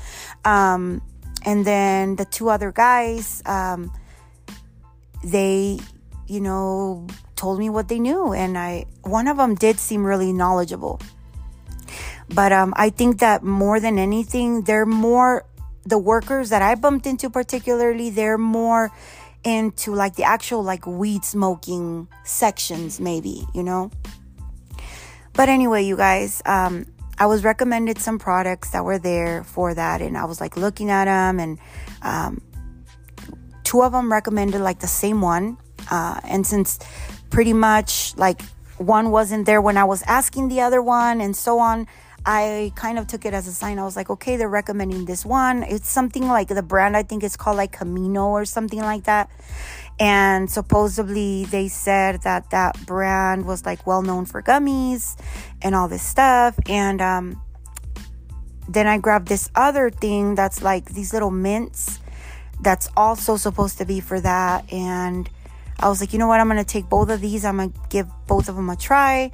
Um, 0.44 1.04
and 1.46 1.64
then 1.64 2.16
the 2.16 2.26
two 2.26 2.50
other 2.50 2.72
guys, 2.72 3.44
um, 3.46 3.94
they, 5.24 5.78
you 6.26 6.42
know, 6.42 7.06
told 7.36 7.60
me 7.60 7.70
what 7.70 7.88
they 7.88 8.00
knew, 8.00 8.34
and 8.34 8.58
I 8.58 8.88
one 9.04 9.28
of 9.28 9.38
them 9.38 9.54
did 9.54 9.78
seem 9.78 10.04
really 10.04 10.34
knowledgeable. 10.34 11.00
But 12.34 12.52
um, 12.52 12.74
I 12.76 12.90
think 12.90 13.20
that 13.20 13.44
more 13.44 13.80
than 13.80 14.00
anything, 14.00 14.64
they're 14.64 14.88
more 14.88 15.46
the 15.86 16.00
workers 16.00 16.50
that 16.50 16.64
I 16.64 16.74
bumped 16.74 17.06
into, 17.06 17.30
particularly, 17.30 18.10
they're 18.10 18.40
more 18.40 18.90
into 19.44 19.94
like 19.94 20.16
the 20.16 20.24
actual 20.24 20.64
like 20.64 20.86
weed 20.88 21.24
smoking 21.26 22.08
sections 22.24 23.00
maybe 23.00 23.46
you 23.54 23.64
know? 23.64 23.92
But 25.34 25.50
anyway 25.50 25.84
you 25.84 25.98
guys 25.98 26.42
um 26.46 26.86
i 27.18 27.26
was 27.26 27.44
recommended 27.44 27.98
some 28.00 28.20
products 28.20 28.72
that 28.72 28.84
were 28.84 29.00
there 29.00 29.44
for 29.44 29.74
that 29.74 30.02
and 30.02 30.18
i 30.18 30.26
was 30.26 30.42
like 30.42 30.58
looking 30.58 30.90
at 30.90 31.06
them 31.06 31.40
and 31.40 31.60
um 32.02 32.42
two 33.64 33.82
of 33.82 33.92
them 33.92 34.12
recommended 34.12 34.62
like 34.62 34.80
the 34.80 34.88
same 34.88 35.22
one 35.22 35.58
uh 35.92 36.20
and 36.24 36.46
since 36.46 36.80
pretty 37.30 37.54
much 37.54 38.16
like 38.18 38.42
one 38.78 39.12
wasn't 39.12 39.46
there 39.46 39.62
when 39.62 39.78
i 39.78 39.84
was 39.84 40.04
asking 40.04 40.48
the 40.48 40.62
other 40.62 40.82
one 40.82 41.22
and 41.22 41.36
so 41.36 41.60
on 41.60 41.88
I 42.26 42.72
kind 42.76 42.98
of 42.98 43.08
took 43.08 43.26
it 43.26 43.34
as 43.34 43.48
a 43.48 43.52
sign. 43.52 43.80
I 43.80 43.84
was 43.84 43.96
like, 43.96 44.10
okay, 44.10 44.38
they're 44.38 44.48
recommending 44.48 45.06
this 45.06 45.26
one. 45.26 45.64
It's 45.64 45.90
something 45.90 46.28
like 46.28 46.48
the 46.48 46.64
brand, 46.64 46.96
I 46.96 47.04
think 47.04 47.24
it's 47.24 47.36
called 47.36 47.58
like 47.58 47.74
Camino 47.74 48.28
or 48.28 48.46
something 48.46 48.80
like 48.80 49.04
that. 49.04 49.30
And 50.00 50.50
supposedly 50.50 51.46
they 51.46 51.68
said 51.68 52.22
that 52.24 52.50
that 52.52 52.86
brand 52.86 53.46
was 53.46 53.66
like 53.66 53.86
well 53.86 54.02
known 54.02 54.26
for 54.26 54.42
gummies 54.42 55.20
and 55.62 55.76
all 55.76 55.88
this 55.90 56.02
stuff. 56.02 56.58
And 56.68 57.02
um, 57.02 57.42
then 58.70 58.88
I 58.88 58.98
grabbed 59.00 59.28
this 59.28 59.50
other 59.54 59.90
thing 59.90 60.36
that's 60.36 60.64
like 60.64 60.94
these 60.94 61.12
little 61.12 61.32
mints 61.32 62.00
that's 62.62 62.90
also 62.96 63.36
supposed 63.36 63.78
to 63.80 63.86
be 63.86 64.00
for 64.00 64.22
that. 64.22 64.72
And 64.72 65.30
I 65.78 65.90
was 65.90 66.00
like, 66.00 66.14
you 66.14 66.20
know 66.20 66.28
what? 66.28 66.40
I'm 66.40 66.48
going 66.48 66.58
to 66.58 66.64
take 66.64 66.88
both 66.88 67.10
of 67.10 67.20
these. 67.20 67.44
I'm 67.44 67.58
going 67.58 67.74
to 67.74 67.80
give 67.90 68.08
both 68.28 68.48
of 68.48 68.56
them 68.56 68.70
a 68.70 68.78
try 68.78 69.32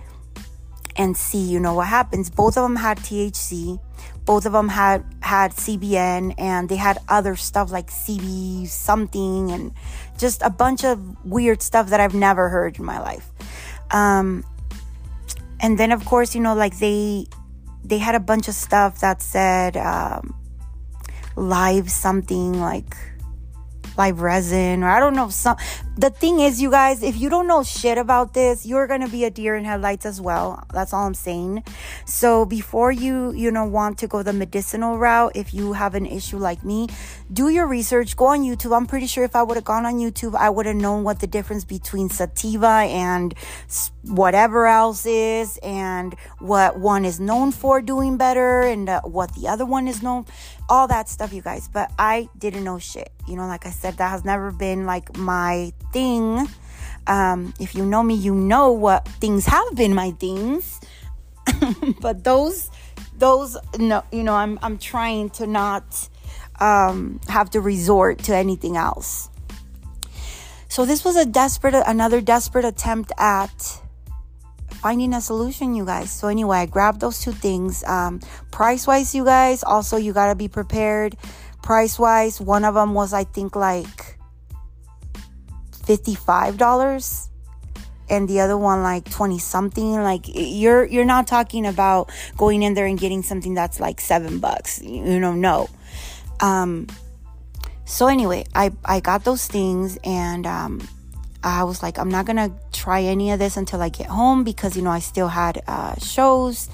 and 0.99 1.15
see, 1.15 1.41
you 1.41 1.61
know, 1.61 1.73
what 1.73 1.87
happens. 1.87 2.29
Both 2.29 2.57
of 2.57 2.63
them 2.63 2.75
had 2.75 2.97
THC. 2.97 3.79
Both 4.25 4.45
of 4.45 4.51
them 4.51 4.67
had 4.67 5.05
had 5.21 5.53
CBN 5.53 6.35
and 6.37 6.67
they 6.67 6.75
had 6.75 6.97
other 7.07 7.37
stuff 7.37 7.71
like 7.71 7.87
CB 7.87 8.67
something 8.67 9.49
and 9.49 9.71
just 10.17 10.41
a 10.43 10.49
bunch 10.49 10.83
of 10.83 11.25
weird 11.25 11.61
stuff 11.61 11.89
that 11.91 12.01
I've 12.01 12.13
never 12.13 12.49
heard 12.49 12.77
in 12.77 12.83
my 12.83 12.99
life. 12.99 13.31
Um, 13.91 14.43
and 15.61 15.79
then 15.79 15.93
of 15.93 16.03
course, 16.03 16.35
you 16.35 16.41
know, 16.41 16.53
like 16.53 16.77
they 16.79 17.27
they 17.83 17.97
had 17.97 18.13
a 18.13 18.19
bunch 18.19 18.49
of 18.49 18.53
stuff 18.53 18.99
that 18.99 19.21
said 19.21 19.77
um, 19.77 20.35
live 21.37 21.89
something 21.89 22.59
like 22.59 22.93
live 23.99 24.21
resin 24.21 24.81
or 24.81 24.89
I 24.89 24.99
don't 25.01 25.13
know 25.13 25.27
some 25.27 25.57
the 25.97 26.09
thing 26.09 26.39
is 26.39 26.61
you 26.61 26.71
guys 26.71 27.03
if 27.03 27.17
you 27.19 27.29
don't 27.29 27.47
know 27.47 27.63
shit 27.63 27.97
about 27.97 28.33
this 28.33 28.65
you're 28.65 28.87
going 28.87 29.01
to 29.01 29.09
be 29.09 29.25
a 29.25 29.29
deer 29.29 29.57
in 29.57 29.65
headlights 29.65 30.05
as 30.05 30.21
well. 30.21 30.63
That's 30.73 30.93
all 30.93 31.05
I'm 31.05 31.13
saying. 31.13 31.65
So 32.05 32.45
before 32.45 32.91
you 32.93 33.33
you 33.33 33.51
know 33.51 33.65
want 33.65 33.97
to 33.99 34.07
go 34.07 34.23
the 34.23 34.31
medicinal 34.31 34.97
route 34.97 35.33
if 35.35 35.53
you 35.53 35.73
have 35.73 35.95
an 35.95 36.05
issue 36.05 36.37
like 36.37 36.63
me 36.63 36.87
do 37.31 37.49
your 37.49 37.67
research. 37.67 38.15
Go 38.15 38.27
on 38.27 38.39
YouTube. 38.39 38.75
I'm 38.75 38.87
pretty 38.87 39.05
sure 39.05 39.23
if 39.23 39.35
I 39.35 39.43
would 39.43 39.57
have 39.57 39.65
gone 39.65 39.85
on 39.85 39.95
YouTube 39.95 40.33
I 40.33 40.49
would 40.49 40.65
have 40.65 40.77
known 40.77 41.03
what 41.03 41.19
the 41.19 41.27
difference 41.27 41.65
between 41.65 42.07
sativa 42.09 42.75
and 42.87 43.33
whatever 44.03 44.65
else 44.65 45.05
is 45.05 45.59
and 45.61 46.15
what 46.39 46.79
one 46.79 47.03
is 47.03 47.19
known 47.19 47.51
for 47.51 47.81
doing 47.81 48.15
better 48.15 48.61
and 48.61 48.87
uh, 48.87 49.01
what 49.01 49.35
the 49.35 49.49
other 49.49 49.65
one 49.65 49.89
is 49.89 50.01
known 50.01 50.25
all 50.69 50.87
that 50.87 51.09
stuff, 51.09 51.33
you 51.33 51.41
guys. 51.41 51.67
But 51.67 51.91
I 51.99 52.29
didn't 52.37 52.63
know 52.63 52.79
shit. 52.79 53.11
You 53.27 53.35
know, 53.35 53.47
like 53.47 53.65
I 53.65 53.71
said, 53.71 53.97
that 53.97 54.09
has 54.09 54.23
never 54.23 54.51
been 54.51 54.85
like 54.85 55.17
my 55.17 55.73
thing. 55.91 56.47
Um, 57.07 57.53
if 57.59 57.75
you 57.75 57.85
know 57.85 58.03
me, 58.03 58.15
you 58.15 58.33
know 58.35 58.71
what 58.71 59.07
things 59.07 59.45
have 59.47 59.75
been 59.75 59.93
my 59.93 60.11
things. 60.11 60.79
but 62.01 62.23
those, 62.23 62.69
those, 63.17 63.57
no, 63.77 64.03
you 64.11 64.23
know, 64.23 64.35
I'm, 64.35 64.59
I'm 64.61 64.77
trying 64.77 65.31
to 65.31 65.47
not 65.47 66.07
um, 66.59 67.19
have 67.27 67.49
to 67.51 67.61
resort 67.61 68.19
to 68.23 68.35
anything 68.35 68.77
else. 68.77 69.29
So 70.67 70.85
this 70.85 71.03
was 71.03 71.15
a 71.15 71.25
desperate, 71.25 71.73
another 71.73 72.21
desperate 72.21 72.63
attempt 72.63 73.11
at 73.17 73.81
finding 74.81 75.13
a 75.13 75.21
solution, 75.21 75.75
you 75.75 75.85
guys. 75.85 76.11
So 76.11 76.27
anyway, 76.27 76.57
I 76.59 76.65
grabbed 76.65 77.01
those 77.01 77.19
two 77.19 77.31
things. 77.31 77.83
Um, 77.83 78.19
price 78.51 78.87
wise, 78.87 79.13
you 79.13 79.25
guys, 79.25 79.63
also 79.63 79.97
you 79.97 80.13
gotta 80.13 80.35
be 80.35 80.47
prepared. 80.47 81.15
Price 81.61 81.99
wise, 81.99 82.39
one 82.39 82.63
of 82.65 82.73
them 82.73 82.93
was 82.93 83.13
I 83.13 83.25
think 83.25 83.55
like 83.55 84.17
fifty-five 85.83 86.57
dollars, 86.57 87.29
and 88.09 88.27
the 88.27 88.39
other 88.39 88.57
one 88.57 88.81
like 88.81 89.09
twenty 89.09 89.39
something. 89.39 90.01
Like 90.01 90.25
you're 90.27 90.85
you're 90.85 91.05
not 91.05 91.27
talking 91.27 91.65
about 91.65 92.11
going 92.37 92.63
in 92.63 92.73
there 92.73 92.85
and 92.85 92.99
getting 92.99 93.23
something 93.23 93.53
that's 93.53 93.79
like 93.79 93.99
seven 93.99 94.39
bucks. 94.39 94.81
You 94.81 95.19
know, 95.19 95.33
no. 95.33 95.69
Um. 96.39 96.87
So 97.85 98.07
anyway, 98.07 98.45
I 98.55 98.71
I 98.85 98.99
got 98.99 99.25
those 99.25 99.47
things 99.47 99.97
and 100.03 100.45
um 100.47 100.87
I 101.43 101.63
was 101.63 101.81
like, 101.81 101.97
I'm 101.97 102.09
not 102.09 102.25
gonna 102.25 102.51
try 102.71 103.01
any 103.03 103.31
of 103.31 103.39
this 103.39 103.55
until 103.55 103.81
I 103.81 103.89
get 103.89 104.07
home 104.07 104.43
because 104.43 104.75
you 104.75 104.81
know 104.81 104.91
I 104.91 104.99
still 104.99 105.29
had 105.29 105.61
uh, 105.67 105.95
shows, 105.99 106.69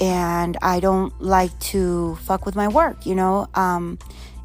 and 0.00 0.56
I 0.62 0.80
don't 0.80 1.20
like 1.20 1.58
to 1.72 2.16
fuck 2.16 2.46
with 2.46 2.56
my 2.56 2.68
work. 2.68 3.04
You 3.04 3.14
know, 3.14 3.48
um, 3.54 3.98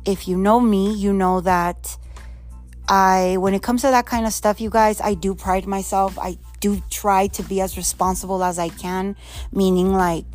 if 0.05 0.27
you 0.27 0.37
know 0.37 0.59
me, 0.59 0.93
you 0.93 1.13
know 1.13 1.41
that 1.41 1.97
I, 2.89 3.37
when 3.37 3.53
it 3.53 3.63
comes 3.63 3.81
to 3.81 3.87
that 3.87 4.05
kind 4.05 4.25
of 4.25 4.33
stuff, 4.33 4.59
you 4.59 4.69
guys, 4.69 4.99
I 4.99 5.13
do 5.13 5.33
pride 5.35 5.65
myself. 5.65 6.19
I 6.19 6.37
do 6.59 6.81
try 6.89 7.27
to 7.27 7.43
be 7.43 7.61
as 7.61 7.77
responsible 7.77 8.43
as 8.43 8.59
I 8.59 8.67
can, 8.67 9.15
meaning 9.53 9.93
like 9.93 10.25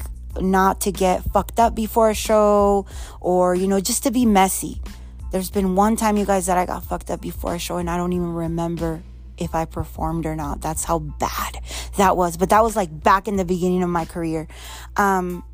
not 0.41 0.81
to 0.83 0.93
get 0.93 1.23
fucked 1.25 1.59
up 1.59 1.75
before 1.75 2.11
a 2.11 2.15
show 2.15 2.87
or 3.21 3.55
you 3.55 3.67
know 3.69 3.81
just 3.81 4.03
to 4.05 4.11
be 4.11 4.25
messy. 4.25 4.81
There's 5.33 5.51
been 5.51 5.75
one 5.75 5.97
time, 5.97 6.17
you 6.17 6.25
guys, 6.25 6.47
that 6.47 6.57
I 6.57 6.65
got 6.65 6.85
fucked 6.85 7.11
up 7.11 7.21
before 7.21 7.57
a 7.57 7.59
show 7.59 7.77
and 7.77 7.91
I 7.91 7.97
don't 7.99 8.13
even 8.15 8.33
remember 8.33 9.03
if 9.39 9.55
I 9.55 9.65
performed 9.65 10.27
or 10.27 10.37
not. 10.37 10.61
That's 10.61 10.85
how 10.85 10.99
bad 11.01 11.61
that 11.97 12.17
was. 12.17 12.37
But 12.37 12.51
that 12.51 12.63
was 12.63 12.77
like 12.77 13.03
back 13.03 13.29
in 13.29 13.37
the 13.37 13.45
beginning 13.45 13.83
of 13.83 13.91
my 13.91 14.05
career. 14.05 14.49
Um, 14.97 15.45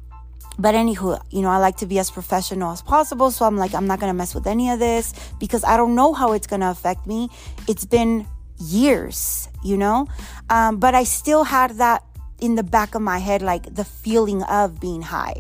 but 0.59 0.75
anywho, 0.75 1.21
you 1.31 1.43
know, 1.43 1.49
I 1.49 1.59
like 1.59 1.79
to 1.79 1.87
be 1.87 1.99
as 1.99 2.11
professional 2.11 2.73
as 2.73 2.83
possible. 2.83 3.31
So 3.31 3.47
I'm 3.47 3.57
like, 3.57 3.75
I'm 3.75 3.87
not 3.87 4.01
to 4.11 4.17
mess 4.17 4.35
with 4.35 4.47
any 4.47 4.71
of 4.71 4.79
this 4.79 5.15
because 5.41 5.65
I 5.65 5.77
don't 5.77 5.95
know 5.95 6.13
how 6.13 6.33
it's 6.33 6.47
to 6.61 6.71
affect 6.71 7.07
me. 7.07 7.29
It's 7.69 7.85
been 7.85 8.27
years, 8.59 9.49
you 9.65 9.77
know? 9.77 10.07
Um, 10.51 10.79
but 10.79 10.95
I 10.95 11.05
still 11.05 11.45
had 11.45 11.73
that 11.79 12.05
in 12.41 12.55
the 12.57 12.63
back 12.63 12.95
of 12.95 13.03
my 13.03 13.19
head, 13.19 13.41
like 13.41 13.75
the 13.75 13.85
feeling 13.85 14.43
of 14.43 14.81
being 14.81 15.03
high, 15.03 15.37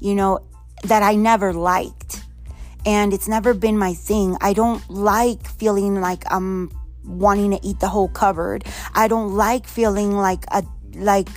you 0.00 0.14
know, 0.14 0.40
that 0.84 1.02
I 1.02 1.14
never 1.14 1.52
liked. 1.52 2.22
And 2.86 3.12
it's 3.12 3.28
never 3.28 3.54
been 3.54 3.78
my 3.78 3.94
thing. 3.94 4.36
I 4.40 4.52
don't 4.52 4.88
like 4.90 5.46
feeling 5.46 6.00
like 6.00 6.22
I'm 6.30 6.70
wanting 7.04 7.50
to 7.52 7.60
eat 7.62 7.80
the 7.80 7.88
whole 7.88 8.08
cupboard. 8.08 8.64
I 8.94 9.08
don't 9.08 9.34
like 9.34 9.66
feeling 9.66 10.12
like 10.12 10.44
a 10.50 10.64
like 10.94 11.28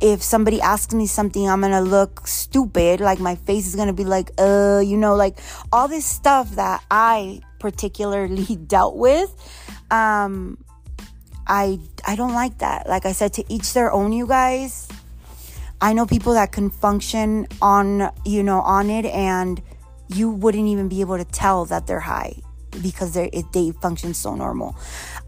if 0.00 0.20
somebody 0.20 0.60
asks 0.60 0.92
me 0.92 1.06
something, 1.06 1.48
I'm 1.48 1.60
gonna 1.60 1.80
look 1.80 2.26
stupid. 2.26 3.00
Like 3.00 3.20
my 3.20 3.36
face 3.36 3.66
is 3.66 3.76
gonna 3.76 3.92
be 3.92 4.04
like, 4.04 4.32
uh, 4.36 4.82
you 4.84 4.96
know, 4.96 5.14
like 5.14 5.38
all 5.72 5.86
this 5.86 6.04
stuff 6.04 6.56
that 6.56 6.84
I 6.90 7.40
particularly 7.60 8.56
dealt 8.66 8.96
with. 8.96 9.30
Um, 9.90 10.58
I 11.46 11.78
I 12.04 12.16
don't 12.16 12.34
like 12.34 12.58
that. 12.58 12.88
Like 12.88 13.06
I 13.06 13.12
said, 13.12 13.32
to 13.34 13.44
each 13.52 13.72
their 13.74 13.92
own, 13.92 14.12
you 14.12 14.26
guys. 14.26 14.88
I 15.80 15.92
know 15.94 16.06
people 16.06 16.34
that 16.34 16.52
can 16.52 16.70
function 16.70 17.48
on, 17.60 18.12
you 18.24 18.42
know, 18.44 18.60
on 18.60 18.88
it, 18.88 19.04
and 19.06 19.60
you 20.08 20.30
wouldn't 20.30 20.68
even 20.68 20.88
be 20.88 21.00
able 21.00 21.18
to 21.18 21.24
tell 21.24 21.64
that 21.66 21.86
they're 21.86 22.00
high 22.00 22.41
because 22.80 23.12
they 23.12 23.30
they 23.52 23.72
function 23.72 24.14
so 24.14 24.34
normal. 24.34 24.76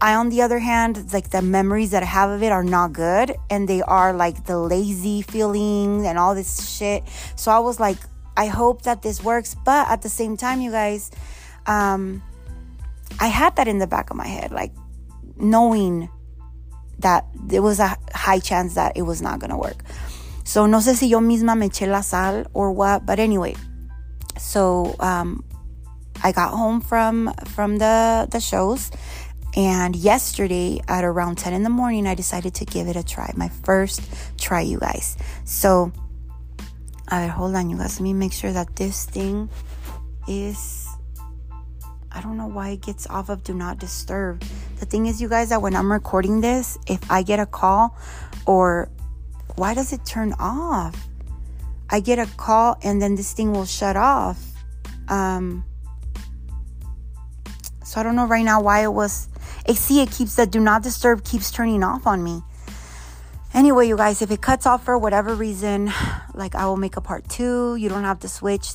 I, 0.01 0.15
on 0.15 0.29
the 0.29 0.41
other 0.41 0.59
hand, 0.59 1.13
like 1.13 1.29
the 1.29 1.41
memories 1.41 1.91
that 1.91 2.03
I 2.03 2.07
have 2.07 2.29
of 2.29 2.41
it 2.41 2.51
are 2.51 2.63
not 2.63 2.93
good, 2.93 3.35
and 3.49 3.67
they 3.67 3.81
are 3.81 4.13
like 4.13 4.45
the 4.45 4.57
lazy 4.57 5.21
feeling 5.21 6.07
and 6.07 6.17
all 6.17 6.33
this 6.33 6.75
shit. 6.75 7.03
So 7.35 7.51
I 7.51 7.59
was 7.59 7.79
like, 7.79 7.97
I 8.35 8.47
hope 8.47 8.83
that 8.83 9.01
this 9.01 9.23
works. 9.23 9.55
But 9.55 9.89
at 9.89 10.01
the 10.01 10.09
same 10.09 10.37
time, 10.37 10.61
you 10.61 10.71
guys, 10.71 11.11
um, 11.67 12.23
I 13.19 13.27
had 13.27 13.55
that 13.57 13.67
in 13.67 13.79
the 13.79 13.87
back 13.87 14.09
of 14.09 14.17
my 14.17 14.27
head, 14.27 14.51
like 14.51 14.71
knowing 15.37 16.09
that 16.99 17.25
there 17.35 17.61
was 17.61 17.79
a 17.79 17.95
high 18.13 18.39
chance 18.39 18.75
that 18.75 18.95
it 18.95 19.03
was 19.03 19.21
not 19.21 19.39
gonna 19.39 19.57
work. 19.57 19.83
So 20.43 20.65
no 20.67 20.77
sé 20.77 20.95
si 20.95 21.07
yo 21.07 21.19
misma 21.19 21.57
me 21.57 21.69
eché 21.69 21.87
la 21.87 22.01
sal 22.01 22.45
or 22.53 22.71
what, 22.71 23.05
but 23.05 23.19
anyway. 23.19 23.55
So 24.37 24.95
um, 24.99 25.43
I 26.25 26.31
got 26.31 26.49
home 26.57 26.81
from 26.81 27.31
from 27.53 27.77
the 27.77 28.27
the 28.31 28.39
shows, 28.39 28.89
and 29.55 29.95
yesterday 29.95 30.81
at 30.87 31.03
around 31.03 31.37
ten 31.37 31.53
in 31.53 31.61
the 31.61 31.69
morning, 31.69 32.07
I 32.07 32.15
decided 32.15 32.55
to 32.55 32.65
give 32.65 32.87
it 32.87 32.95
a 32.95 33.03
try. 33.03 33.31
My 33.37 33.49
first 33.61 34.01
try, 34.35 34.61
you 34.61 34.79
guys. 34.79 35.17
So, 35.43 35.91
ver, 37.11 37.27
hold 37.27 37.53
on, 37.53 37.69
you 37.69 37.77
guys. 37.77 37.99
Let 37.99 38.03
me 38.03 38.13
make 38.13 38.33
sure 38.33 38.51
that 38.51 38.75
this 38.75 39.05
thing 39.05 39.49
is 40.27 40.89
I 42.11 42.21
don't 42.21 42.37
know 42.37 42.47
why 42.47 42.69
it 42.69 42.81
gets 42.81 43.05
off 43.05 43.29
of 43.29 43.43
do 43.43 43.53
not 43.53 43.77
disturb. 43.77 44.41
The 44.79 44.87
thing 44.87 45.05
is, 45.05 45.21
you 45.21 45.29
guys, 45.29 45.49
that 45.49 45.61
when 45.61 45.75
I'm 45.75 45.91
recording 45.91 46.41
this, 46.41 46.79
if 46.87 46.99
I 47.11 47.21
get 47.21 47.39
a 47.39 47.45
call 47.45 47.95
or 48.47 48.89
why 49.57 49.75
does 49.75 49.93
it 49.93 50.03
turn 50.05 50.33
off? 50.39 50.95
I 51.91 51.99
get 51.99 52.17
a 52.17 52.25
call 52.25 52.79
and 52.81 52.99
then 52.99 53.13
this 53.13 53.33
thing 53.33 53.51
will 53.51 53.65
shut 53.69 53.95
off. 53.95 54.41
Um, 55.07 55.65
so 57.85 57.99
I 57.99 58.03
don't 58.03 58.15
know 58.15 58.25
right 58.25 58.43
now 58.43 58.61
why 58.61 58.83
it 58.83 58.91
was. 58.91 59.29
I 59.67 59.73
see 59.73 60.01
it 60.01 60.11
keeps 60.11 60.35
the 60.35 60.45
do 60.45 60.59
not 60.59 60.83
disturb 60.83 61.23
keeps 61.23 61.51
turning 61.51 61.83
off 61.83 62.05
on 62.07 62.23
me. 62.23 62.41
Anyway, 63.53 63.87
you 63.87 63.95
guys, 63.95 64.21
if 64.21 64.31
it 64.31 64.41
cuts 64.41 64.65
off 64.65 64.83
for 64.83 64.97
whatever 64.97 65.33
reason, 65.33 65.91
like 66.33 66.55
I 66.55 66.65
will 66.65 66.77
make 66.77 66.97
a 66.97 67.01
part 67.01 67.29
two. 67.29 67.75
You 67.77 67.87
don't 67.87 68.03
have 68.03 68.19
to 68.19 68.27
switch 68.27 68.73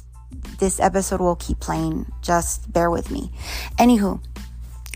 this 0.59 0.81
episode 0.81 1.21
will 1.21 1.37
keep 1.37 1.61
playing. 1.61 2.11
Just 2.23 2.73
bear 2.73 2.91
with 2.91 3.11
me. 3.11 3.31
Anywho, 3.79 4.23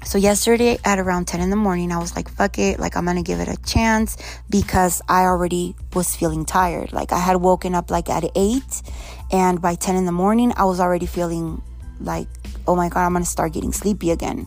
so 0.05 0.19
yesterday 0.19 0.79
at 0.85 0.99
around 0.99 1.27
10 1.27 1.41
in 1.41 1.51
the 1.51 1.57
morning, 1.57 1.91
I 1.91 1.99
was 1.99 2.15
like, 2.15 2.29
fuck 2.29 2.59
it. 2.59 2.79
Like, 2.79 2.97
I'm 2.97 3.05
going 3.05 3.17
to 3.17 3.23
give 3.23 3.41
it 3.41 3.49
a 3.49 3.57
chance 3.63 4.17
because 4.51 5.01
I 5.09 5.23
already 5.23 5.75
was 5.95 6.15
feeling 6.15 6.45
tired. 6.45 6.93
Like, 6.93 7.13
I 7.13 7.19
had 7.19 7.37
woken 7.37 7.75
up 7.75 7.91
like 7.91 8.09
at 8.11 8.25
8 8.35 8.63
and 9.33 9.61
by 9.61 9.75
10 9.75 9.97
in 9.97 10.05
the 10.05 10.13
morning, 10.13 10.53
I 10.57 10.65
was 10.65 10.79
already 10.79 11.07
feeling 11.07 11.63
like, 12.01 12.29
oh 12.67 12.77
my 12.77 12.89
God, 12.89 13.07
I'm 13.07 13.13
going 13.13 13.25
to 13.25 13.31
start 13.31 13.53
getting 13.53 13.73
sleepy 13.73 14.11
again. 14.11 14.47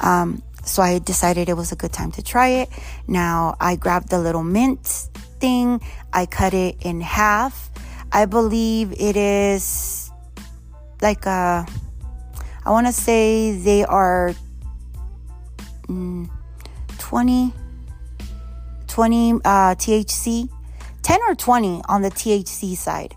Um, 0.00 0.42
so 0.64 0.82
I 0.82 0.98
decided 0.98 1.48
it 1.48 1.54
was 1.54 1.72
a 1.72 1.76
good 1.76 1.92
time 1.92 2.12
to 2.12 2.22
try 2.22 2.48
it. 2.48 2.68
Now 3.08 3.56
I 3.60 3.76
grabbed 3.76 4.10
the 4.10 4.18
little 4.18 4.44
mint 4.44 4.86
thing. 5.40 5.80
I 6.12 6.26
cut 6.26 6.54
it 6.54 6.76
in 6.80 7.00
half. 7.00 7.70
I 8.12 8.26
believe 8.26 8.92
it 8.92 9.16
is 9.16 10.10
like 11.00 11.26
uh, 11.26 11.64
I 12.64 12.70
want 12.70 12.86
to 12.86 12.92
say 12.92 13.56
they 13.58 13.84
are 13.84 14.34
mm, 15.88 16.30
20 16.98 17.52
20 18.86 19.32
uh, 19.32 19.38
THC 19.74 20.48
10 21.02 21.20
or 21.28 21.34
20 21.34 21.82
on 21.88 22.02
the 22.02 22.10
THC 22.10 22.76
side 22.76 23.16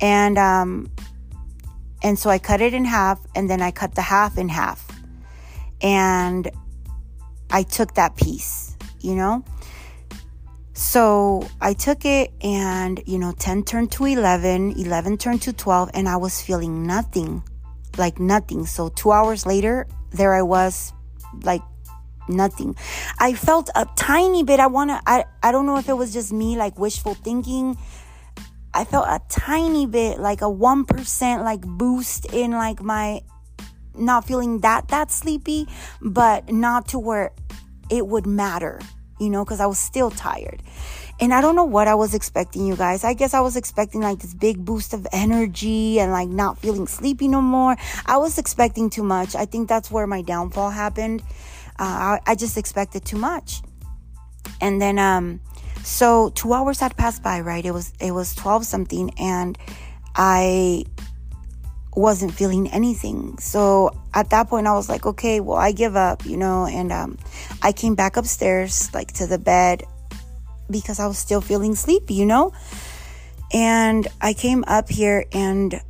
and 0.00 0.38
um 0.38 0.90
and 2.08 2.18
so 2.18 2.30
I 2.30 2.38
cut 2.38 2.60
it 2.60 2.72
in 2.72 2.84
half 2.84 3.20
and 3.34 3.48
then 3.50 3.60
I 3.60 3.70
cut 3.70 3.94
the 3.94 4.02
half 4.02 4.38
in 4.38 4.48
half 4.48 4.80
and 5.82 6.50
I 7.50 7.62
took 7.62 7.94
that 7.94 8.16
piece 8.16 8.76
you 9.00 9.14
know 9.14 9.44
so 10.78 11.44
I 11.60 11.72
took 11.72 12.04
it 12.04 12.30
and, 12.40 13.02
you 13.04 13.18
know, 13.18 13.32
10 13.32 13.64
turned 13.64 13.90
to 13.92 14.04
11, 14.04 14.78
11 14.78 15.18
turned 15.18 15.42
to 15.42 15.52
12, 15.52 15.90
and 15.92 16.08
I 16.08 16.16
was 16.16 16.40
feeling 16.40 16.86
nothing, 16.86 17.42
like 17.96 18.20
nothing. 18.20 18.64
So 18.64 18.88
two 18.88 19.10
hours 19.10 19.44
later, 19.44 19.88
there 20.12 20.34
I 20.34 20.42
was, 20.42 20.92
like 21.42 21.62
nothing. 22.28 22.76
I 23.18 23.34
felt 23.34 23.70
a 23.74 23.86
tiny 23.96 24.44
bit. 24.44 24.60
I 24.60 24.68
want 24.68 24.90
to, 24.90 25.02
I, 25.04 25.24
I 25.42 25.50
don't 25.50 25.66
know 25.66 25.78
if 25.78 25.88
it 25.88 25.94
was 25.94 26.12
just 26.12 26.32
me, 26.32 26.56
like 26.56 26.78
wishful 26.78 27.14
thinking. 27.14 27.76
I 28.74 28.84
felt 28.84 29.06
a 29.08 29.20
tiny 29.28 29.86
bit, 29.86 30.20
like 30.20 30.42
a 30.42 30.46
1% 30.46 31.44
like 31.44 31.60
boost 31.62 32.26
in 32.32 32.52
like 32.52 32.82
my 32.82 33.22
not 33.94 34.24
feeling 34.24 34.60
that, 34.60 34.88
that 34.88 35.10
sleepy, 35.10 35.66
but 36.00 36.52
not 36.52 36.88
to 36.88 36.98
where 36.98 37.32
it 37.90 38.06
would 38.06 38.26
matter 38.26 38.80
you 39.18 39.30
know, 39.30 39.44
because 39.44 39.60
I 39.60 39.66
was 39.66 39.78
still 39.78 40.10
tired. 40.10 40.62
And 41.20 41.34
I 41.34 41.40
don't 41.40 41.56
know 41.56 41.64
what 41.64 41.88
I 41.88 41.94
was 41.94 42.14
expecting, 42.14 42.66
you 42.66 42.76
guys. 42.76 43.02
I 43.02 43.14
guess 43.14 43.34
I 43.34 43.40
was 43.40 43.56
expecting 43.56 44.00
like 44.00 44.20
this 44.20 44.34
big 44.34 44.64
boost 44.64 44.94
of 44.94 45.06
energy 45.12 45.98
and 45.98 46.12
like 46.12 46.28
not 46.28 46.58
feeling 46.58 46.86
sleepy 46.86 47.26
no 47.26 47.40
more. 47.40 47.76
I 48.06 48.18
was 48.18 48.38
expecting 48.38 48.88
too 48.88 49.02
much. 49.02 49.34
I 49.34 49.44
think 49.44 49.68
that's 49.68 49.90
where 49.90 50.06
my 50.06 50.22
downfall 50.22 50.70
happened. 50.70 51.22
Uh, 51.78 52.18
I, 52.18 52.20
I 52.26 52.34
just 52.34 52.56
expected 52.56 53.04
too 53.04 53.18
much. 53.18 53.62
And 54.60 54.80
then, 54.80 54.98
um, 54.98 55.40
so 55.84 56.30
two 56.30 56.52
hours 56.52 56.80
had 56.80 56.96
passed 56.96 57.22
by, 57.22 57.40
right? 57.40 57.64
It 57.64 57.72
was, 57.72 57.92
it 58.00 58.12
was 58.12 58.34
12 58.34 58.64
something 58.64 59.10
and 59.18 59.58
I 60.14 60.84
wasn't 61.98 62.32
feeling 62.32 62.70
anything. 62.70 63.36
So 63.38 63.90
at 64.14 64.30
that 64.30 64.48
point, 64.48 64.66
I 64.66 64.72
was 64.74 64.88
like, 64.88 65.04
okay, 65.04 65.40
well, 65.40 65.56
I 65.56 65.72
give 65.72 65.96
up, 65.96 66.24
you 66.24 66.36
know, 66.36 66.66
and 66.66 66.92
um, 66.92 67.18
I 67.62 67.72
came 67.72 67.94
back 67.94 68.16
upstairs, 68.16 68.92
like 68.94 69.12
to 69.14 69.26
the 69.26 69.38
bed, 69.38 69.82
because 70.70 71.00
I 71.00 71.06
was 71.06 71.18
still 71.18 71.40
feeling 71.40 71.74
sleepy, 71.74 72.14
you 72.14 72.26
know? 72.26 72.52
And 73.52 74.06
I 74.20 74.32
came 74.32 74.64
up 74.66 74.88
here, 74.88 75.24
and 75.32 75.80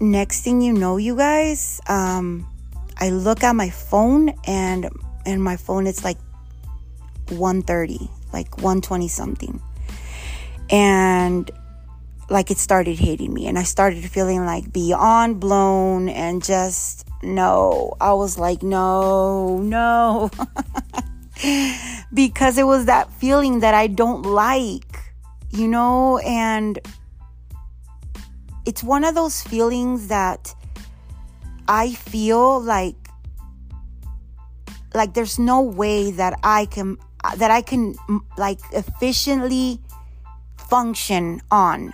next 0.00 0.42
thing 0.42 0.62
you 0.62 0.72
know, 0.72 0.96
you 0.96 1.16
guys, 1.16 1.80
um, 1.88 2.46
I 2.96 3.10
look 3.10 3.42
at 3.42 3.54
my 3.56 3.70
phone, 3.70 4.32
and 4.46 4.88
and 5.26 5.42
my 5.42 5.56
phone 5.56 5.86
it's 5.86 6.04
like 6.04 6.18
130, 7.28 8.08
like 8.32 8.56
120 8.58 9.08
something. 9.08 9.60
And 10.70 11.50
like 12.28 12.50
it 12.50 12.58
started 12.58 12.98
hitting 12.98 13.34
me 13.34 13.48
and 13.48 13.58
I 13.58 13.64
started 13.64 14.04
feeling 14.04 14.46
like 14.46 14.72
beyond 14.72 15.40
blown 15.40 16.08
and 16.08 16.42
just 16.42 17.08
no. 17.22 17.96
I 18.00 18.12
was 18.12 18.38
like, 18.38 18.62
no, 18.62 19.58
no. 19.58 20.30
because 22.14 22.56
it 22.56 22.64
was 22.64 22.86
that 22.86 23.12
feeling 23.14 23.60
that 23.60 23.74
I 23.74 23.88
don't 23.88 24.22
like, 24.22 25.12
you 25.50 25.66
know, 25.66 26.18
and 26.18 26.78
it's 28.64 28.82
one 28.82 29.04
of 29.04 29.14
those 29.14 29.42
feelings 29.42 30.08
that 30.08 30.54
I 31.66 31.92
feel 31.92 32.60
like 32.60 32.96
like 34.94 35.14
there's 35.14 35.38
no 35.38 35.62
way 35.62 36.10
that 36.12 36.38
I 36.42 36.66
can 36.66 36.98
Uh, 37.22 37.36
that 37.36 37.50
I 37.50 37.60
can 37.62 37.94
like 38.38 38.58
efficiently 38.72 39.80
function 40.56 41.42
on 41.50 41.92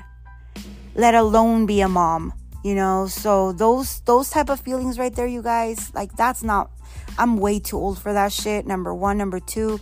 let 0.95 1.15
alone 1.15 1.67
be 1.67 1.81
a 1.81 1.89
mom 1.89 2.33
you 2.67 2.75
know? 2.75 3.07
So 3.07 3.53
those 3.53 4.01
those 4.01 4.29
type 4.29 4.51
of 4.51 4.59
feelings 4.59 4.99
right 4.99 5.15
there 5.15 5.27
you 5.27 5.41
guys 5.41 5.95
like 5.95 6.17
that's 6.17 6.43
not 6.43 6.71
i'm 7.17 7.39
way 7.39 7.61
too 7.61 7.77
old 7.77 7.97
for 7.99 8.13
that 8.13 8.33
shit 8.33 8.67
number 8.67 8.93
one. 8.93 9.17
Number 9.17 9.39
two 9.39 9.79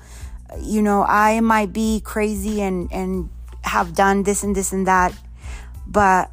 uh, 0.51 0.57
you 0.61 0.83
know 0.83 1.03
i 1.03 1.41
might 1.41 1.73
be 1.73 2.03
crazy 2.05 2.61
and 2.61 2.93
and 2.93 3.31
have 3.63 3.95
done 3.95 4.23
this 4.23 4.43
and 4.45 4.55
this 4.55 4.73
and 4.73 4.87
that 4.87 5.17
but 5.87 6.31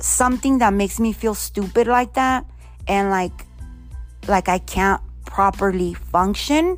something 0.00 0.58
that 0.58 0.72
makes 0.74 0.98
me 0.98 1.12
feel 1.12 1.34
stupid 1.34 1.86
like 1.86 2.14
that 2.14 2.44
and 2.88 3.10
like 3.10 3.46
like 4.26 4.48
i 4.48 4.58
can't 4.58 5.00
properly 5.24 5.94
function 5.94 6.76